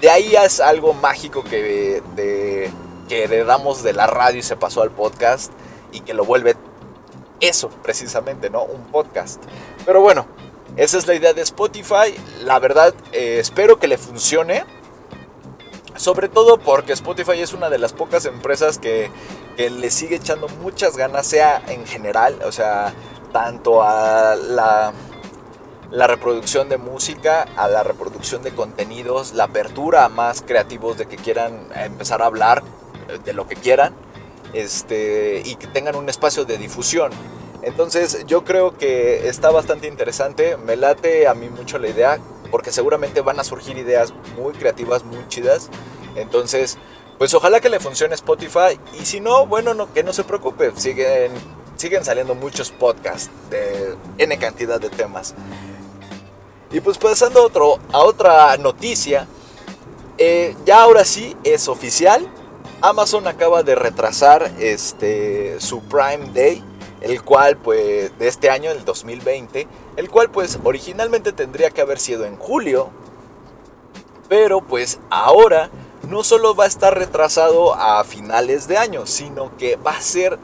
[0.00, 2.70] de ahí es algo mágico que, de,
[3.08, 5.52] que heredamos de la radio y se pasó al podcast
[5.92, 6.56] y que lo vuelve
[7.40, 8.64] eso precisamente, ¿no?
[8.64, 9.42] Un podcast.
[9.84, 10.26] Pero bueno,
[10.76, 12.14] esa es la idea de Spotify.
[12.42, 14.64] La verdad, eh, espero que le funcione.
[15.94, 19.10] Sobre todo porque Spotify es una de las pocas empresas que,
[19.56, 22.94] que le sigue echando muchas ganas, sea en general, o sea,
[23.30, 24.92] tanto a la
[25.92, 31.06] la reproducción de música, a la reproducción de contenidos, la apertura a más creativos de
[31.06, 32.62] que quieran empezar a hablar
[33.08, 33.94] eh, de lo que quieran
[34.54, 37.12] este, y que tengan un espacio de difusión.
[37.62, 42.18] Entonces yo creo que está bastante interesante, me late a mí mucho la idea
[42.50, 45.68] porque seguramente van a surgir ideas muy creativas, muy chidas.
[46.16, 46.78] Entonces,
[47.18, 50.72] pues ojalá que le funcione Spotify y si no, bueno, no, que no se preocupe,
[50.74, 51.32] siguen,
[51.76, 55.34] siguen saliendo muchos podcasts de N cantidad de temas.
[56.72, 59.26] Y pues pasando a, otro, a otra noticia,
[60.16, 62.26] eh, ya ahora sí es oficial.
[62.80, 66.64] Amazon acaba de retrasar este, su Prime Day,
[67.02, 72.00] el cual pues de este año, el 2020, el cual pues originalmente tendría que haber
[72.00, 72.88] sido en julio,
[74.28, 75.70] pero pues ahora
[76.08, 80.38] no solo va a estar retrasado a finales de año, sino que va a ser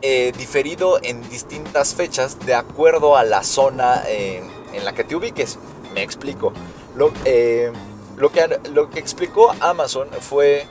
[0.00, 5.16] eh, diferido en distintas fechas de acuerdo a la zona en en la que te
[5.16, 5.58] ubiques.
[5.94, 6.52] Me explico.
[6.96, 7.72] Lo, eh,
[8.16, 10.66] lo, que, lo que explicó Amazon fue,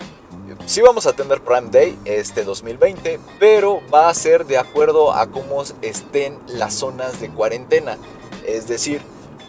[0.65, 5.27] sí vamos a tener Prime Day este 2020, pero va a ser de acuerdo a
[5.27, 7.97] cómo estén las zonas de cuarentena.
[8.45, 9.01] Es decir,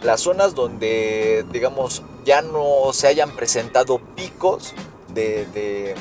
[0.03, 4.75] las zonas donde, digamos, ya no se hayan presentado picos
[5.09, 5.97] de,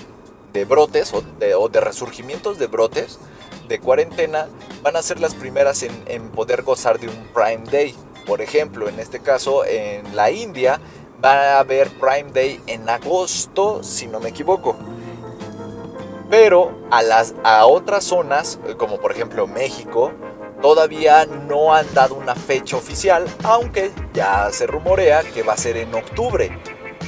[0.67, 1.23] brotes o
[1.69, 3.19] de, resurgimientos de brotes
[3.67, 4.47] de cuarentena,
[4.81, 7.95] van a ser las primeras en poder gozar de un Prime Day.
[8.27, 10.81] Por ejemplo, en este caso en la India
[11.23, 14.75] va a haber Prime Day en agosto, si no me equivoco.
[16.29, 20.11] Pero a, las, a otras zonas, como por ejemplo México,
[20.61, 25.77] todavía no han dado una fecha oficial, aunque ya se rumorea que va a ser
[25.77, 26.51] en octubre.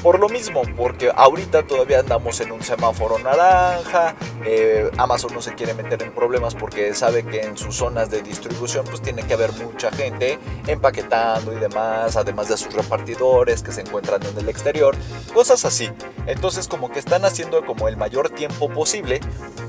[0.01, 5.53] Por lo mismo, porque ahorita todavía andamos en un semáforo naranja, eh, Amazon no se
[5.55, 9.33] quiere meter en problemas porque sabe que en sus zonas de distribución pues tiene que
[9.33, 14.47] haber mucha gente empaquetando y demás, además de sus repartidores que se encuentran en el
[14.47, 14.95] exterior,
[15.33, 15.89] cosas así.
[16.27, 19.19] Entonces como que están haciendo como el mayor tiempo posible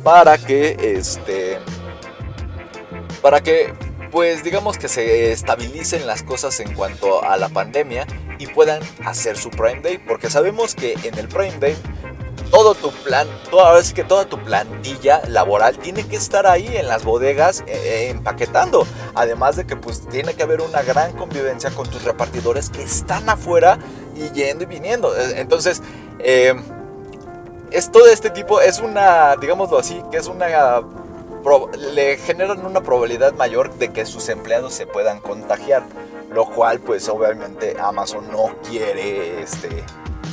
[0.05, 1.59] para que este
[3.21, 3.75] para que
[4.11, 8.07] pues digamos que se estabilicen las cosas en cuanto a la pandemia
[8.41, 11.77] y puedan hacer su Prime Day, porque sabemos que en el Prime Day
[12.51, 17.05] todo tu plan, toda que toda tu plantilla laboral tiene que estar ahí en las
[17.05, 18.87] bodegas eh, eh, empaquetando.
[19.15, 23.29] Además de que pues tiene que haber una gran convivencia con tus repartidores que están
[23.29, 23.79] afuera
[24.17, 25.17] y yendo y viniendo.
[25.17, 25.83] Eh, entonces,
[26.19, 30.49] es todo este tipo, es una, digámoslo así, que es una
[31.95, 35.85] le generan una probabilidad mayor de que sus empleados se puedan contagiar,
[36.33, 39.85] lo cual pues obviamente Amazon no quiere este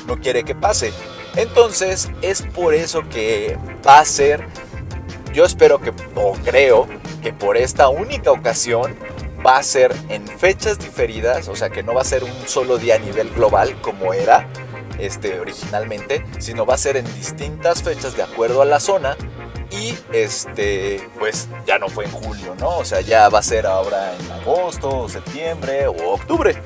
[0.08, 0.94] no quiere que pase.
[1.36, 4.46] Entonces es por eso que va a ser
[5.34, 6.88] yo espero que o creo
[7.22, 8.96] que por esta única ocasión
[9.46, 12.78] va a ser en fechas diferidas, o sea que no va a ser un solo
[12.78, 14.48] día a nivel global como era
[14.98, 19.16] este originalmente, sino va a ser en distintas fechas de acuerdo a la zona
[19.72, 22.78] y este, pues ya no fue en julio, ¿no?
[22.78, 26.62] O sea, ya va a ser ahora en agosto, septiembre o octubre.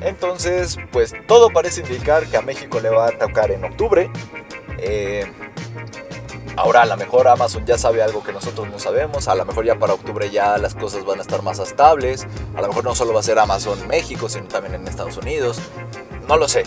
[0.00, 4.10] Entonces, pues todo parece indicar que a México le va a tocar en octubre.
[4.78, 5.30] Eh,
[6.56, 9.28] ahora a lo mejor Amazon ya sabe algo que nosotros no sabemos.
[9.28, 12.26] A lo mejor ya para octubre ya las cosas van a estar más estables.
[12.56, 15.60] A lo mejor no solo va a ser Amazon México, sino también en Estados Unidos.
[16.28, 16.64] No lo sé,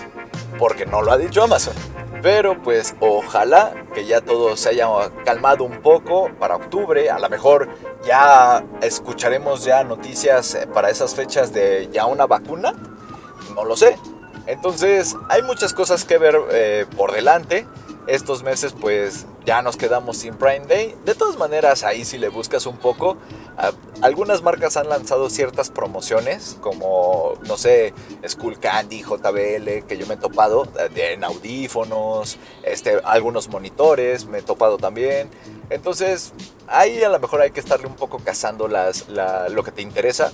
[0.57, 1.75] porque no lo ha dicho Amazon.
[2.23, 4.87] Pero pues ojalá que ya todo se haya
[5.23, 7.11] calmado un poco para octubre.
[7.11, 7.69] A lo mejor
[8.03, 12.73] ya escucharemos ya noticias eh, para esas fechas de ya una vacuna.
[13.55, 13.99] No lo sé.
[14.47, 17.67] Entonces hay muchas cosas que ver eh, por delante.
[18.07, 20.95] Estos meses pues ya nos quedamos sin Prime Day.
[21.05, 23.17] De todas maneras, ahí si le buscas un poco,
[24.01, 27.93] algunas marcas han lanzado ciertas promociones, como, no sé,
[28.27, 34.41] School Candy, JBL, que yo me he topado, en audífonos, este, algunos monitores, me he
[34.41, 35.29] topado también.
[35.69, 36.33] Entonces,
[36.67, 40.31] ahí a lo mejor hay que estarle un poco cazando las, lo que te interesa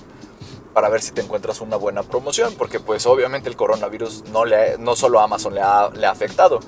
[0.74, 4.78] para ver si te encuentras una buena promoción, porque pues obviamente el coronavirus no, le,
[4.78, 6.60] no solo a Amazon le ha, le ha afectado.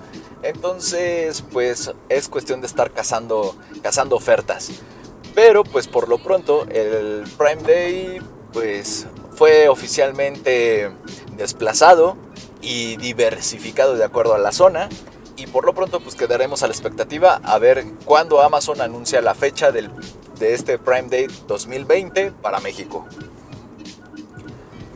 [0.43, 4.71] Entonces, pues es cuestión de estar cazando, cazando ofertas.
[5.35, 8.21] Pero pues por lo pronto el Prime Day
[8.53, 10.91] pues fue oficialmente
[11.37, 12.17] desplazado
[12.61, 14.89] y diversificado de acuerdo a la zona.
[15.37, 19.35] Y por lo pronto pues quedaremos a la expectativa a ver cuándo Amazon anuncia la
[19.35, 19.91] fecha del,
[20.39, 23.07] de este Prime Day 2020 para México.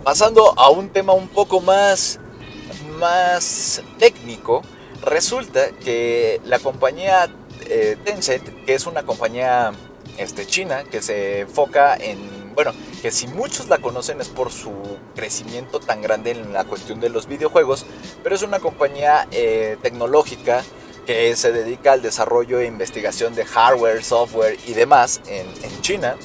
[0.04, 2.20] Pasando a un tema un poco más,
[2.98, 4.60] más técnico,
[5.00, 7.30] resulta que la compañía
[7.70, 9.72] eh, Tencent, que es una compañía
[10.18, 14.74] este, china que se enfoca en, bueno, que si muchos la conocen es por su
[15.14, 17.86] crecimiento tan grande en la cuestión de los videojuegos,
[18.22, 20.62] pero es una compañía eh, tecnológica
[21.06, 26.16] que se dedica al desarrollo e investigación de hardware, software y demás en, en China.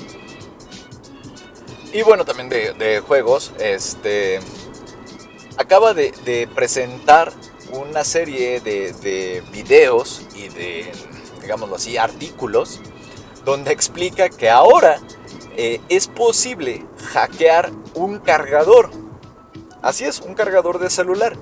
[1.91, 3.51] Y bueno, también de, juegos.
[3.59, 4.39] Este,
[5.57, 7.31] acaba de, presentar
[7.71, 10.91] una serie de, de videos y de,
[11.41, 12.79] digámoslo así, artículos
[13.45, 14.99] donde explica que ahora
[15.55, 18.91] eh, es posible hackear un cargador.
[19.81, 21.35] Así es, un cargador de celular.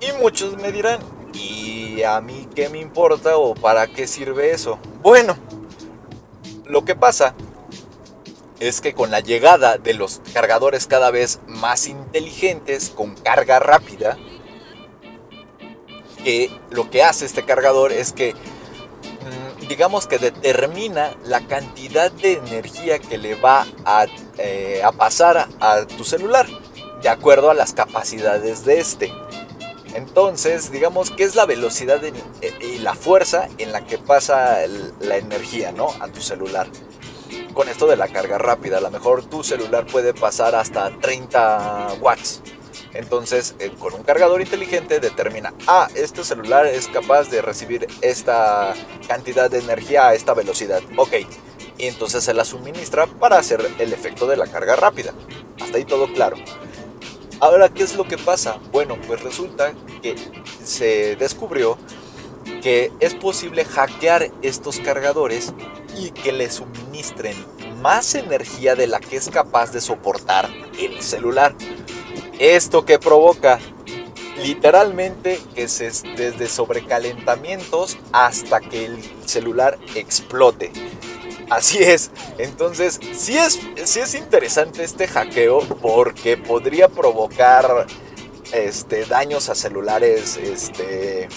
[0.00, 1.00] Y muchos me dirán,
[1.32, 4.78] ¿y a mí qué me importa o para qué sirve eso?
[5.02, 5.36] Bueno,
[6.64, 7.34] lo que pasa
[8.68, 14.16] es que con la llegada de los cargadores cada vez más inteligentes, con carga rápida,
[16.22, 18.34] que lo que hace este cargador es que
[19.68, 24.06] digamos que determina la cantidad de energía que le va a,
[24.38, 26.46] eh, pasar a, tu celular,
[27.02, 29.12] de acuerdo a las capacidades de este.
[29.94, 32.00] Entonces, digamos que es la velocidad
[32.60, 34.58] y la fuerza en la que pasa
[35.00, 35.88] la energía, ¿no?
[36.00, 36.68] A tu celular.
[37.54, 41.96] Con esto de la carga rápida, a lo mejor tu celular puede pasar hasta 30
[42.00, 42.42] watts
[42.94, 48.74] entonces, eh, con un cargador inteligente determina, ah, este celular es capaz de recibir esta
[49.08, 50.82] cantidad de energía a esta velocidad.
[50.96, 51.14] Ok,
[51.78, 55.14] y entonces se la suministra para hacer el efecto de la carga rápida.
[55.60, 56.36] Hasta ahí todo claro.
[57.40, 58.58] Ahora, ¿qué es lo que pasa?
[58.72, 60.14] Bueno, pues resulta que
[60.62, 61.78] se descubrió
[62.60, 65.52] que es posible hackear estos cargadores
[65.96, 67.36] y que le suministren
[67.80, 71.54] más energía de la que es capaz de soportar el celular.
[72.38, 73.58] ¿Esto que provoca?
[74.42, 80.72] Literalmente que se, desde sobrecalentamientos hasta que el celular explote.
[81.50, 82.10] Así es.
[82.38, 87.86] Entonces, sí es, sí es interesante este hackeo porque podría provocar
[88.52, 91.28] este, daños a celulares este,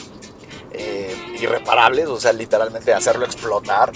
[0.77, 3.91] eh, irreparables, o sea, literalmente hacerlo explotar.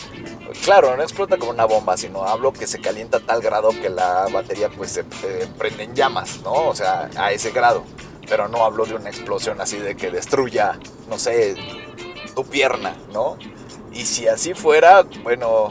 [0.64, 3.90] Claro, no explota como una bomba, sino hablo que se calienta a tal grado que
[3.90, 6.70] la batería pues se eh, prende en llamas, ¿no?
[6.70, 7.84] O sea, a ese grado.
[8.28, 10.78] Pero no hablo de una explosión así de que destruya,
[11.10, 11.56] no sé,
[12.36, 13.38] tu pierna, ¿no?
[13.92, 15.70] Y si así fuera, bueno,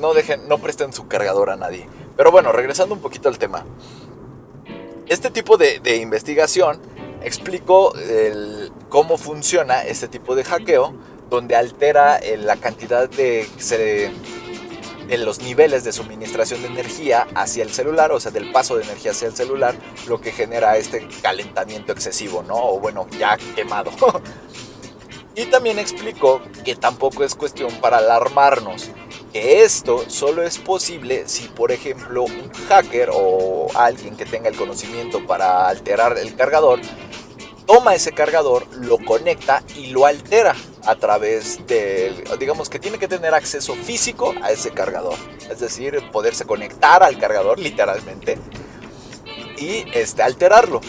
[0.00, 1.88] no dejen, no presten su cargador a nadie.
[2.16, 3.64] Pero bueno, regresando un poquito al tema.
[5.06, 6.80] Este tipo de, de investigación
[7.22, 8.63] explicó el,
[8.94, 10.94] cómo funciona este tipo de hackeo
[11.28, 13.44] donde altera eh, la cantidad de,
[15.18, 19.10] los niveles de suministración de energía hacia el celular, o sea, del paso de energía
[19.10, 19.74] hacia el celular,
[20.06, 22.54] lo que genera este calentamiento excesivo, ¿no?
[22.54, 23.90] O bueno, ya quemado.
[25.34, 28.90] y también explicó que tampoco es cuestión para alarmarnos,
[29.32, 34.56] que esto solo es posible si, por ejemplo, un hacker o alguien que tenga el
[34.56, 36.78] conocimiento para alterar el cargador
[37.66, 43.08] toma ese cargador, lo conecta y lo altera a través de, digamos que tiene que
[43.08, 45.16] tener acceso físico a ese cargador,
[45.50, 48.38] es decir, poderse conectar al cargador literalmente
[49.58, 50.80] y este, alterarlo.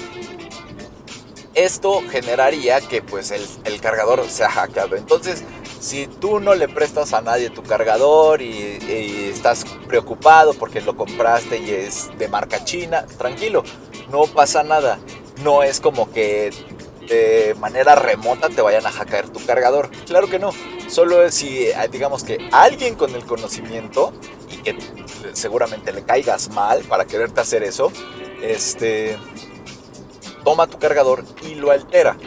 [1.54, 4.98] Esto generaría que pues el, cargador sea hackeado.
[4.98, 5.44] Entonces,
[5.80, 11.58] si tú no le prestas a nadie tu cargador y, estás preocupado porque lo compraste
[11.60, 13.64] y es de marca china, tranquilo,
[14.10, 15.00] no pasa nada
[15.44, 16.52] no es como que
[17.08, 19.90] de manera remota te vayan a hackear tu cargador.
[20.06, 20.52] Claro que no.
[20.88, 24.14] Solo si, eh, digamos que alguien con el conocimiento
[24.50, 24.78] y que
[25.34, 27.92] seguramente le caigas mal para quererte hacer eso,
[28.42, 29.18] este,
[30.44, 32.18] toma tu cargador y lo altera.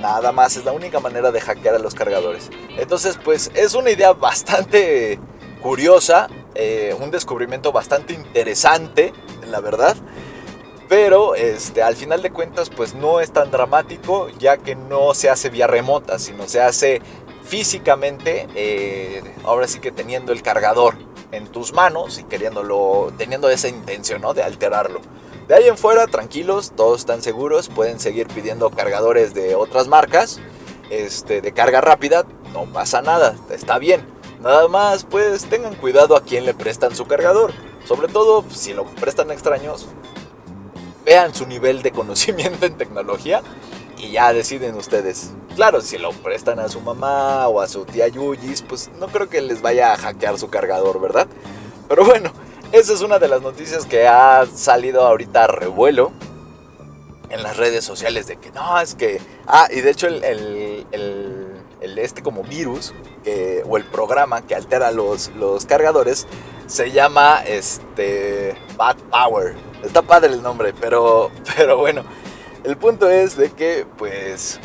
[0.00, 2.50] Nada más, es la única manera de hackear a los cargadores.
[2.78, 5.18] Entonces, pues es una idea bastante
[5.62, 9.12] curiosa, eh, un descubrimiento bastante interesante,
[9.46, 9.96] la verdad.
[10.90, 15.30] Pero este, al final de cuentas, pues no es tan dramático, ya que no se
[15.30, 17.00] hace vía remota, sino se hace
[17.44, 20.96] físicamente, eh, ahora sí que teniendo el cargador
[21.30, 24.34] en tus manos y queriéndolo, teniendo esa intención ¿no?
[24.34, 25.00] de alterarlo.
[25.46, 30.40] De ahí en fuera, tranquilos, todos están seguros, pueden seguir pidiendo cargadores de otras marcas,
[30.90, 34.04] este, de carga rápida, no pasa nada, está bien.
[34.40, 37.52] Nada más, pues tengan cuidado a quién le prestan su cargador.
[37.86, 39.86] Sobre todo si lo prestan extraños,
[41.04, 43.42] vean su nivel de conocimiento en tecnología
[43.98, 45.32] y ya deciden ustedes.
[45.56, 49.28] Claro, si lo prestan a su mamá o a su tía Yuyis, pues no creo
[49.28, 51.26] que les vaya a hackear su cargador, ¿verdad?
[51.88, 52.32] Pero bueno,
[52.72, 56.12] esa es una de las noticias que ha salido ahorita a revuelo
[57.28, 59.20] en las redes sociales de que no, es que...
[59.46, 60.86] Ah, y de hecho el,
[61.82, 62.94] este como virus
[63.66, 66.26] o el programa que altera los, los cargadores
[66.70, 69.56] se llama este Bad Power.
[69.82, 72.04] Está padre el nombre, pero, pero bueno.
[72.62, 74.60] El punto es de que, pues,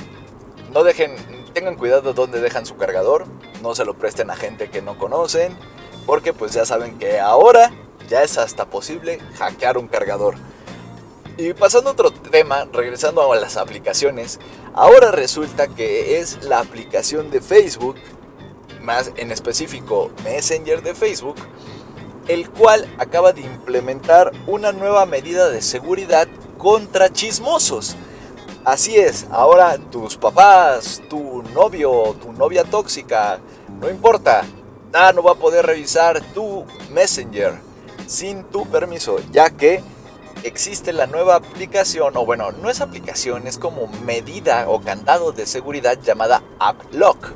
[0.72, 1.16] no dejen,
[1.54, 3.26] tengan cuidado donde dejan su cargador,
[3.64, 5.58] no se lo presten a gente que no conocen,
[6.06, 7.72] porque pues ya saben que ahora
[8.10, 10.36] ya es hasta posible hackear un cargador.
[11.38, 14.40] Y pasando a otro tema, regresando a las aplicaciones,
[14.74, 17.96] ahora resulta que es la aplicación de Facebook,
[18.82, 21.38] más en específico Messenger de Facebook,
[22.28, 27.96] el cual acaba de implementar una nueva medida de seguridad contra chismosos.
[28.64, 33.40] Así es, ahora tus papás, tu novio, tu novia tóxica,
[33.80, 34.44] no importa,
[34.92, 37.54] nada no va a poder revisar tu Messenger
[38.08, 39.84] sin tu permiso, ya que
[40.44, 45.46] existe la nueva aplicación, o bueno, no es aplicación, es como medida o candado de
[45.46, 47.34] seguridad llamada AppLock,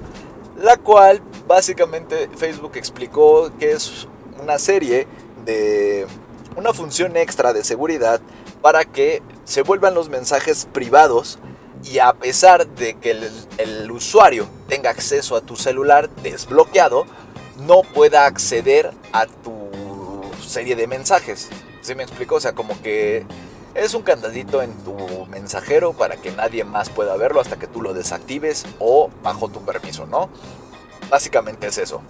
[0.58, 4.08] la cual básicamente Facebook explicó que es
[4.40, 5.08] una serie
[5.46, 6.08] de
[6.56, 8.22] una función extra de seguridad
[8.62, 11.40] para que se vuelvan los mensajes privados
[11.84, 13.12] y a pesar de que
[13.58, 17.06] el, usuario tenga acceso a tu celular desbloqueado,
[17.62, 21.50] no pueda acceder a tu serie de mensajes.
[21.82, 22.36] ¿Sí me explico?
[22.36, 23.26] O sea, como que
[23.76, 27.82] es un candadito en tu mensajero para que nadie más pueda verlo hasta que tú
[27.82, 30.30] lo desactives o bajo tu permiso, ¿no?
[31.10, 32.02] Básicamente es eso.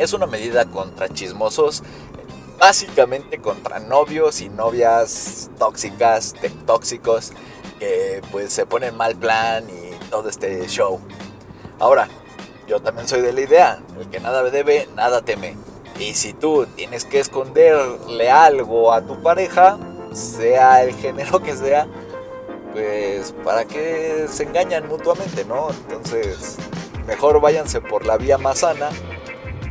[0.00, 1.82] Es una medida contra chismosos
[2.58, 6.34] básicamente contra novios y novias tóxicas,
[6.64, 7.32] tóxicos,
[7.78, 11.00] que pues se ponen mal plan y todo este show.
[11.78, 12.08] Ahora,
[12.66, 15.54] yo también soy de la idea, el que nada debe, nada teme.
[15.98, 19.78] Y si tú tienes que esconderle algo a tu pareja,
[20.14, 21.86] sea el género que sea,
[22.72, 25.68] pues para que se engañan mutuamente, ¿no?
[25.68, 26.56] Entonces,
[27.06, 28.88] mejor váyanse por la vía más sana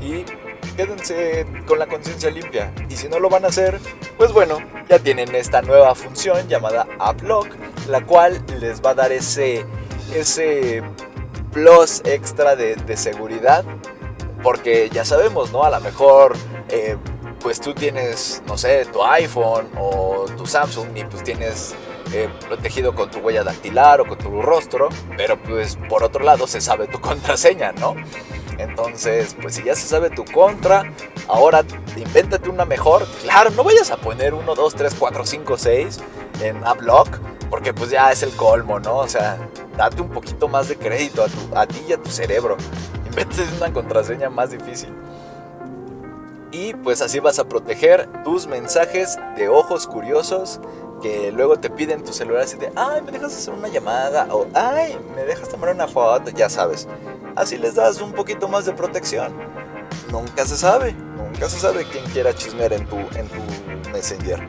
[0.02, 0.26] y
[0.76, 2.74] quédense con la conciencia limpia.
[2.89, 3.80] Y si no lo van a hacer,
[4.18, 7.47] pues bueno, ya tienen esta nueva función llamada AppLock,
[7.88, 9.66] la cual les va a dar ese,
[10.14, 10.84] ese
[11.52, 13.66] plus extra de, seguridad.
[14.41, 15.64] Porque ya sabemos, ¿no?
[15.64, 16.34] A lo mejor,
[16.70, 16.95] eh,
[17.41, 21.76] pues tú tienes, no sé, tu iPhone o tu Samsung y pues tienes
[22.14, 26.47] eh, protegido con tu huella dactilar o con tu rostro, pero pues por otro lado
[26.47, 27.95] se sabe tu contraseña, ¿no?
[28.60, 30.84] Entonces, pues si ya se sabe tu contra,
[31.30, 31.64] ahora
[31.95, 33.07] invéntate una mejor.
[33.22, 35.99] Claro, no vayas a poner 1, 2, 3, 4, 5, 6
[36.41, 37.18] en AppLock,
[37.49, 38.97] porque pues ya es el colmo, ¿no?
[38.97, 39.38] O sea,
[39.78, 42.57] date un poquito más de crédito a, a ti y a tu cerebro.
[43.07, 44.93] Invéntate una contraseña más difícil.
[46.51, 50.60] Y pues así vas a proteger tus mensajes de ojos curiosos
[51.02, 54.47] que luego te piden tu celular así de, ay, me dejas hacer una llamada o,
[54.54, 56.88] ay, me dejas tomar una foto, ya sabes.
[57.36, 59.34] Así les das un poquito más de protección.
[60.12, 64.47] Nunca se sabe, nunca se sabe quién quiera chismear en tu, en tu Messenger.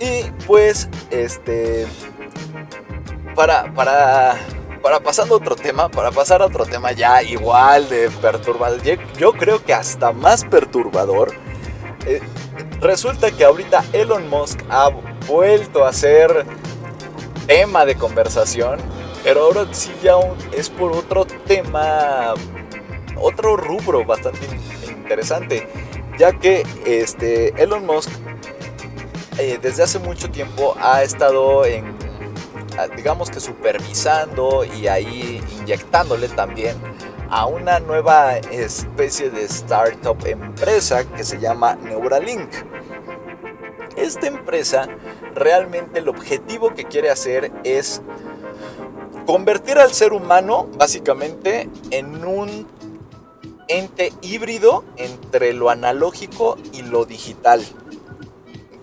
[0.00, 1.86] Y pues, este,
[3.34, 4.36] para, para,
[4.82, 8.80] para pasando a otro tema, para pasar a otro tema ya igual de perturbador,
[9.16, 11.34] yo creo que hasta más perturbador,
[12.06, 12.20] eh,
[12.80, 14.88] resulta que ahorita Elon Musk ha
[15.28, 16.44] vuelto a ser
[17.46, 18.80] tema de conversación
[19.22, 20.14] pero ahora sí ya
[20.52, 22.34] es por otro tema,
[23.16, 24.46] otro rubro bastante
[24.88, 25.68] interesante,
[26.18, 28.10] ya que este Elon Musk
[29.38, 31.96] eh, desde hace mucho tiempo ha estado en,
[32.96, 36.76] digamos que supervisando y ahí inyectándole también
[37.28, 42.48] a una nueva especie de startup empresa que se llama Neuralink.
[43.96, 44.88] Esta empresa
[45.34, 48.02] realmente el objetivo que quiere hacer es
[49.26, 52.66] convertir al ser humano básicamente en un
[53.68, 57.62] ente híbrido entre lo analógico y lo digital.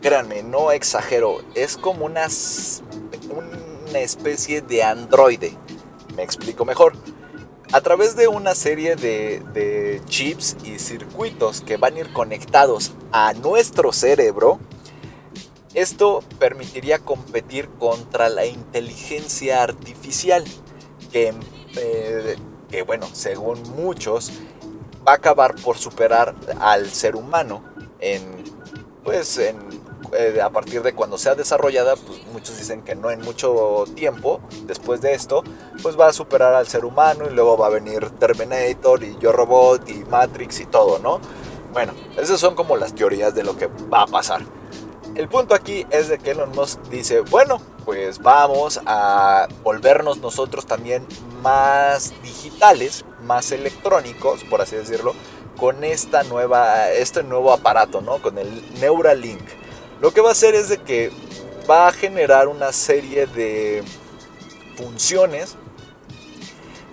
[0.02, 2.28] Créanme, no exagero, es como una,
[3.32, 5.54] una especie de androide.
[6.16, 6.94] Me explico mejor.
[7.72, 12.94] A través de una serie de, de chips y circuitos que van a ir conectados
[13.12, 14.60] a nuestro cerebro,
[15.76, 20.44] esto permitiría competir contra la inteligencia artificial,
[21.12, 21.34] que,
[21.76, 22.36] eh,
[22.70, 24.32] que, bueno, según muchos,
[25.08, 27.62] va a acabar por superar al ser humano
[28.00, 28.24] en,
[29.04, 29.54] pues, eh,
[30.42, 35.02] a partir de cuando sea desarrollada, pues muchos dicen que no en mucho tiempo, después
[35.02, 35.44] de esto,
[35.82, 39.34] pues va a superar al ser humano y luego va a venir Terminator y Yo
[39.34, 41.20] Robot y Matrix y todo, ¿no?
[41.74, 44.42] Bueno, esas son como las teorías de lo que va a pasar.
[45.16, 50.66] El punto aquí es de que Elon Musk dice, bueno, pues vamos a volvernos nosotros
[50.66, 51.08] también
[51.42, 55.16] más digitales, más electrónicos, por así decirlo,
[55.58, 58.22] con esta nueva, este nuevo aparato, ¿no?
[58.22, 59.42] Con el Neuralink.
[60.02, 61.14] Lo que va a hacer es de que
[61.70, 63.84] va a generar una serie de
[64.76, 65.56] funciones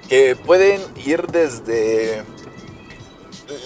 [0.09, 2.23] que pueden ir desde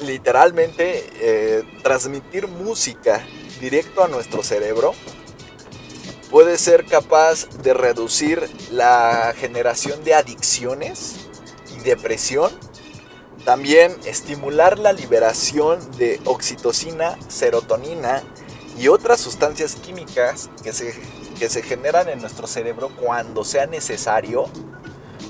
[0.07, 3.23] literalmente eh, transmitir música
[3.61, 4.95] directo a nuestro cerebro,
[6.31, 11.29] puede ser capaz de reducir la generación de adicciones
[11.77, 12.51] y depresión,
[13.45, 18.23] también estimular la liberación de oxitocina, serotonina
[18.77, 20.95] y otras sustancias químicas que se,
[21.39, 24.47] que se generan en nuestro cerebro cuando sea necesario.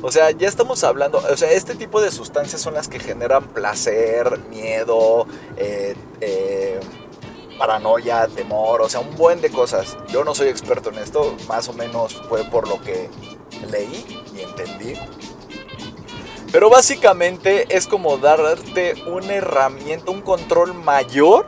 [0.03, 3.49] O sea, ya estamos hablando, o sea, este tipo de sustancias son las que generan
[3.49, 6.81] placer, miedo, eh, eh,
[7.59, 9.97] paranoia, temor, o sea, un buen de cosas.
[10.09, 13.09] Yo no soy experto en esto, más o menos fue por lo que
[13.71, 14.95] leí y entendí.
[16.53, 21.47] Pero básicamente es como darte una herramienta, un control mayor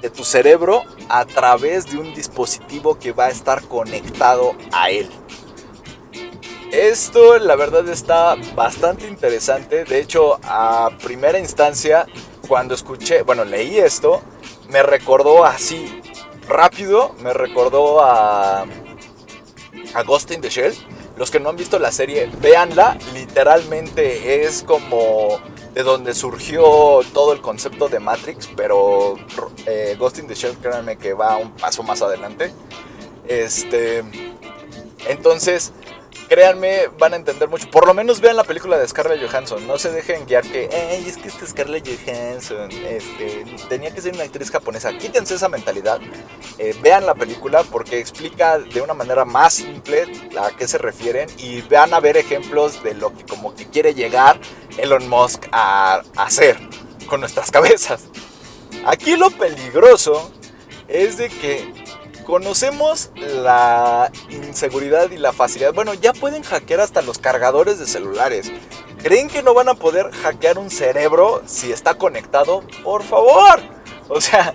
[0.00, 5.10] de tu cerebro a través de un dispositivo que va a estar conectado a él.
[6.70, 9.84] Esto la verdad está bastante interesante.
[9.84, 12.06] De hecho, a primera instancia
[12.50, 14.22] cuando escuché, bueno, leí esto,
[14.70, 16.02] me recordó así,
[16.48, 18.62] rápido, me recordó a,
[19.94, 20.74] a Ghost in the Shell.
[21.16, 25.38] Los que no han visto la serie, véanla, literalmente es como
[25.74, 29.14] de donde surgió todo el concepto de Matrix, pero
[29.66, 32.52] eh, Ghost in the Shell, créanme que va un paso más adelante.
[33.28, 34.02] Este,
[35.06, 35.72] entonces,
[36.30, 37.68] créanme, van a entender mucho.
[37.68, 39.66] Por lo menos vean la película de Scarlett Johansson.
[39.66, 44.14] No se dejen guiar que, hey, es que este Scarlett Johansson este, tenía que ser
[44.14, 44.96] una actriz japonesa.
[44.96, 46.00] Quítense esa mentalidad.
[46.56, 50.04] Eh, vean la película porque explica de una manera más simple
[50.40, 53.94] a qué se refieren y vean a ver ejemplos de lo que como que quiere
[53.94, 54.38] llegar
[54.78, 56.56] Elon Musk a hacer
[57.08, 58.04] con nuestras cabezas.
[58.86, 60.30] Aquí lo peligroso
[60.86, 61.79] es de que
[62.30, 65.74] conocemos la inseguridad y la facilidad.
[65.74, 68.52] Bueno, ya pueden hackear hasta los cargadores de celulares.
[69.02, 72.62] ¿Creen que no van a poder hackear un cerebro si está conectado?
[72.84, 73.58] Por favor.
[74.08, 74.54] O sea,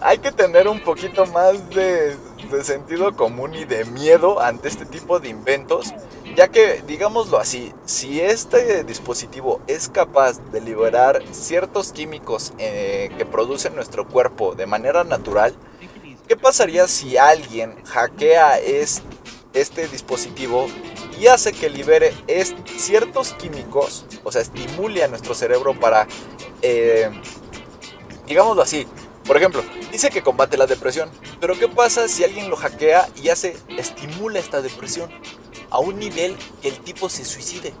[0.00, 2.16] hay que tener un poquito más de,
[2.62, 5.92] sentido común y de miedo ante este tipo de inventos,
[6.34, 13.26] ya que, digámoslo así, si este dispositivo es capaz de liberar ciertos químicos eh, que
[13.26, 15.54] produce nuestro cuerpo de manera natural,
[16.28, 20.66] ¿Qué pasaría si alguien hackea este dispositivo
[21.18, 22.14] y hace que libere
[22.76, 26.06] ciertos químicos, o sea, estimule a nuestro cerebro para,
[26.62, 27.10] eh,
[28.26, 28.86] digámoslo así,
[29.24, 29.62] por ejemplo,
[29.92, 31.10] dice que combate la depresión,
[31.40, 35.10] pero ¿qué pasa si alguien lo hackea y hace, estimula esta depresión
[35.70, 37.74] a un nivel que el tipo se suicide?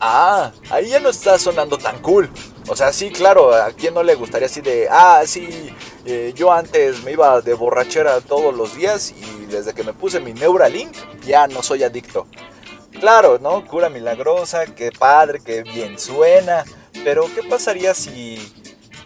[0.00, 2.30] Ah, ahí ya no está sonando tan cool.
[2.68, 5.70] O sea, sí, claro, a quien no le gustaría así de, ah, sí,
[6.10, 10.20] eh, yo antes me iba de borrachera todos los días y desde que me puse
[10.20, 10.94] mi Neuralink
[11.26, 12.26] ya no soy adicto.
[12.98, 13.66] Claro, ¿no?
[13.66, 16.64] Cura milagrosa, qué padre, qué bien suena.
[17.04, 18.38] Pero ¿qué pasaría si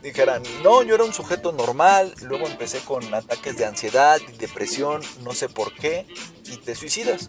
[0.00, 5.02] dijeran, no, yo era un sujeto normal, luego empecé con ataques de ansiedad y depresión,
[5.24, 6.06] no sé por qué,
[6.44, 7.28] y te suicidas?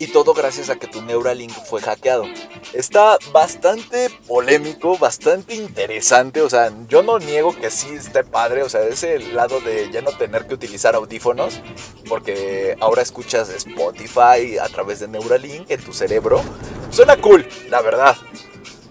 [0.00, 2.24] Y todo gracias a que tu Neuralink fue hackeado.
[2.72, 6.40] Está bastante polémico, bastante interesante.
[6.42, 8.62] O sea, yo no niego que sí esté padre.
[8.62, 11.60] O sea, ese lado de ya no tener que utilizar audífonos.
[12.08, 16.42] Porque ahora escuchas Spotify a través de Neuralink en tu cerebro.
[16.90, 18.16] Suena cool, la verdad.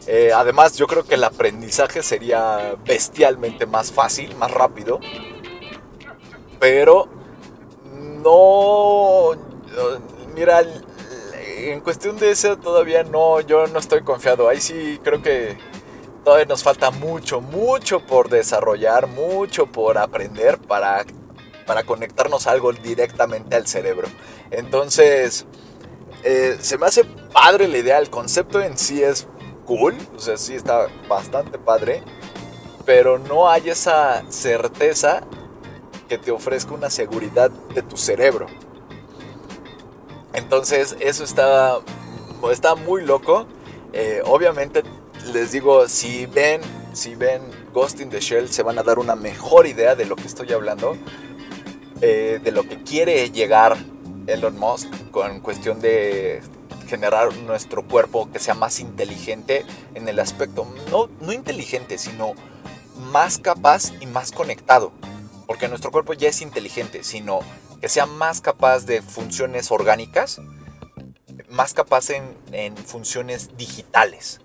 [0.08, 5.00] Eh, además, yo creo que el aprendizaje sería bestialmente más fácil, más rápido.
[6.60, 7.08] Pero
[8.24, 9.32] no,
[10.36, 10.64] mira,
[11.58, 14.48] en cuestión de eso todavía no, yo no estoy confiado.
[14.48, 15.58] Ahí sí creo que
[16.24, 21.06] todavía nos falta mucho, mucho por desarrollar, mucho por aprender para,
[21.66, 24.08] para conectarnos algo directamente al cerebro.
[24.52, 25.46] Entonces,
[26.24, 29.28] eh, se me hace padre la idea, el concepto en sí es
[29.66, 32.04] cool, o sea, sí está bastante padre,
[32.86, 35.22] pero no hay esa certeza
[36.08, 38.48] que te ofrezca una seguridad de tu cerebro.
[40.38, 41.80] Entonces, eso está,
[42.52, 43.48] está muy loco.
[43.92, 44.84] Eh, obviamente,
[45.34, 46.62] les digo, si ven,
[46.94, 47.42] si ven
[47.74, 50.54] Ghost in the Shell, se van a dar una mejor idea de lo que estoy
[50.54, 50.96] hablando,
[52.02, 53.78] eh, de lo que quiere llegar
[54.28, 56.42] Elon Musk con cuestión de
[56.88, 59.66] generar nuestro cuerpo que sea más inteligente
[59.96, 62.34] en el aspecto, no, no inteligente, sino
[63.12, 64.92] más capaz y más conectado.
[65.48, 67.40] Porque nuestro cuerpo ya es inteligente, sino
[67.82, 70.42] que sea más capaz de funciones orgánicas,
[71.50, 74.42] más capaz en, funciones digitales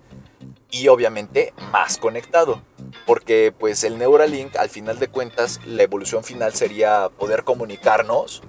[0.71, 2.61] y obviamente más conectado.
[3.05, 8.41] Porque pues el Neuralink al final de cuentas la evolución final sería poder comunicarnos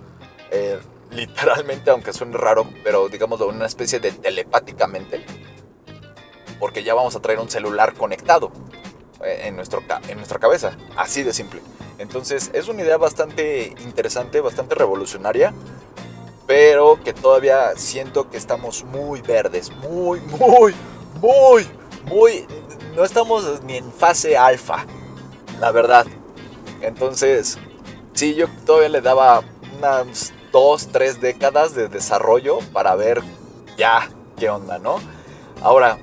[0.51, 0.79] eh,
[1.11, 5.25] literalmente, aunque suene raro, pero digamos una especie de telepáticamente.
[6.59, 8.53] Porque ya vamos a traer un celular conectado
[9.25, 10.77] en, nuestro, en nuestra cabeza.
[10.97, 11.61] Así de simple.
[11.99, 15.53] Entonces es una idea bastante interesante, bastante revolucionaria.
[16.47, 19.71] Pero que todavía siento que estamos muy verdes.
[19.71, 20.75] Muy, muy,
[21.21, 21.67] muy,
[22.05, 22.47] muy...
[22.95, 24.85] No estamos ni en fase alfa.
[25.61, 26.07] La verdad.
[26.83, 27.59] Entonces,
[28.13, 29.43] sí, yo todavía le daba
[29.79, 33.23] unas dos, tres décadas de desarrollo para ver
[33.77, 34.09] ya
[34.39, 35.01] qué onda, ¿no?
[35.63, 35.99] Ahora,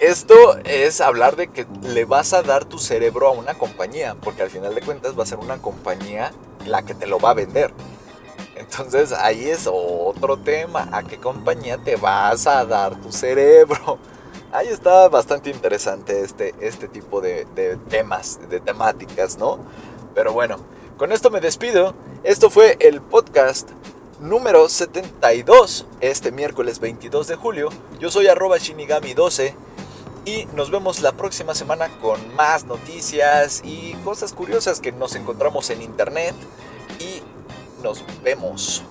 [0.00, 4.42] esto es hablar de que le vas a dar tu cerebro a una compañía, porque
[4.42, 6.32] al final de cuentas va a ser una compañía
[6.66, 7.72] la que te lo va a vender.
[8.56, 13.98] Entonces ahí es otro tema, ¿a qué compañía te vas a dar tu cerebro?
[14.52, 17.46] Ahí está bastante interesante este, este tipo de,
[17.88, 19.58] temas, de temáticas, ¿no?
[20.14, 20.56] Pero bueno,
[20.96, 21.94] con esto me despido.
[22.22, 23.70] Esto fue el podcast
[24.20, 27.68] número 72, este miércoles 22 de julio.
[28.00, 29.54] Yo soy arroba shinigami12
[30.26, 35.70] y nos vemos la próxima semana con más noticias y cosas curiosas que nos encontramos
[35.70, 36.34] en internet.
[36.98, 37.22] Y
[37.82, 38.82] nos vemos.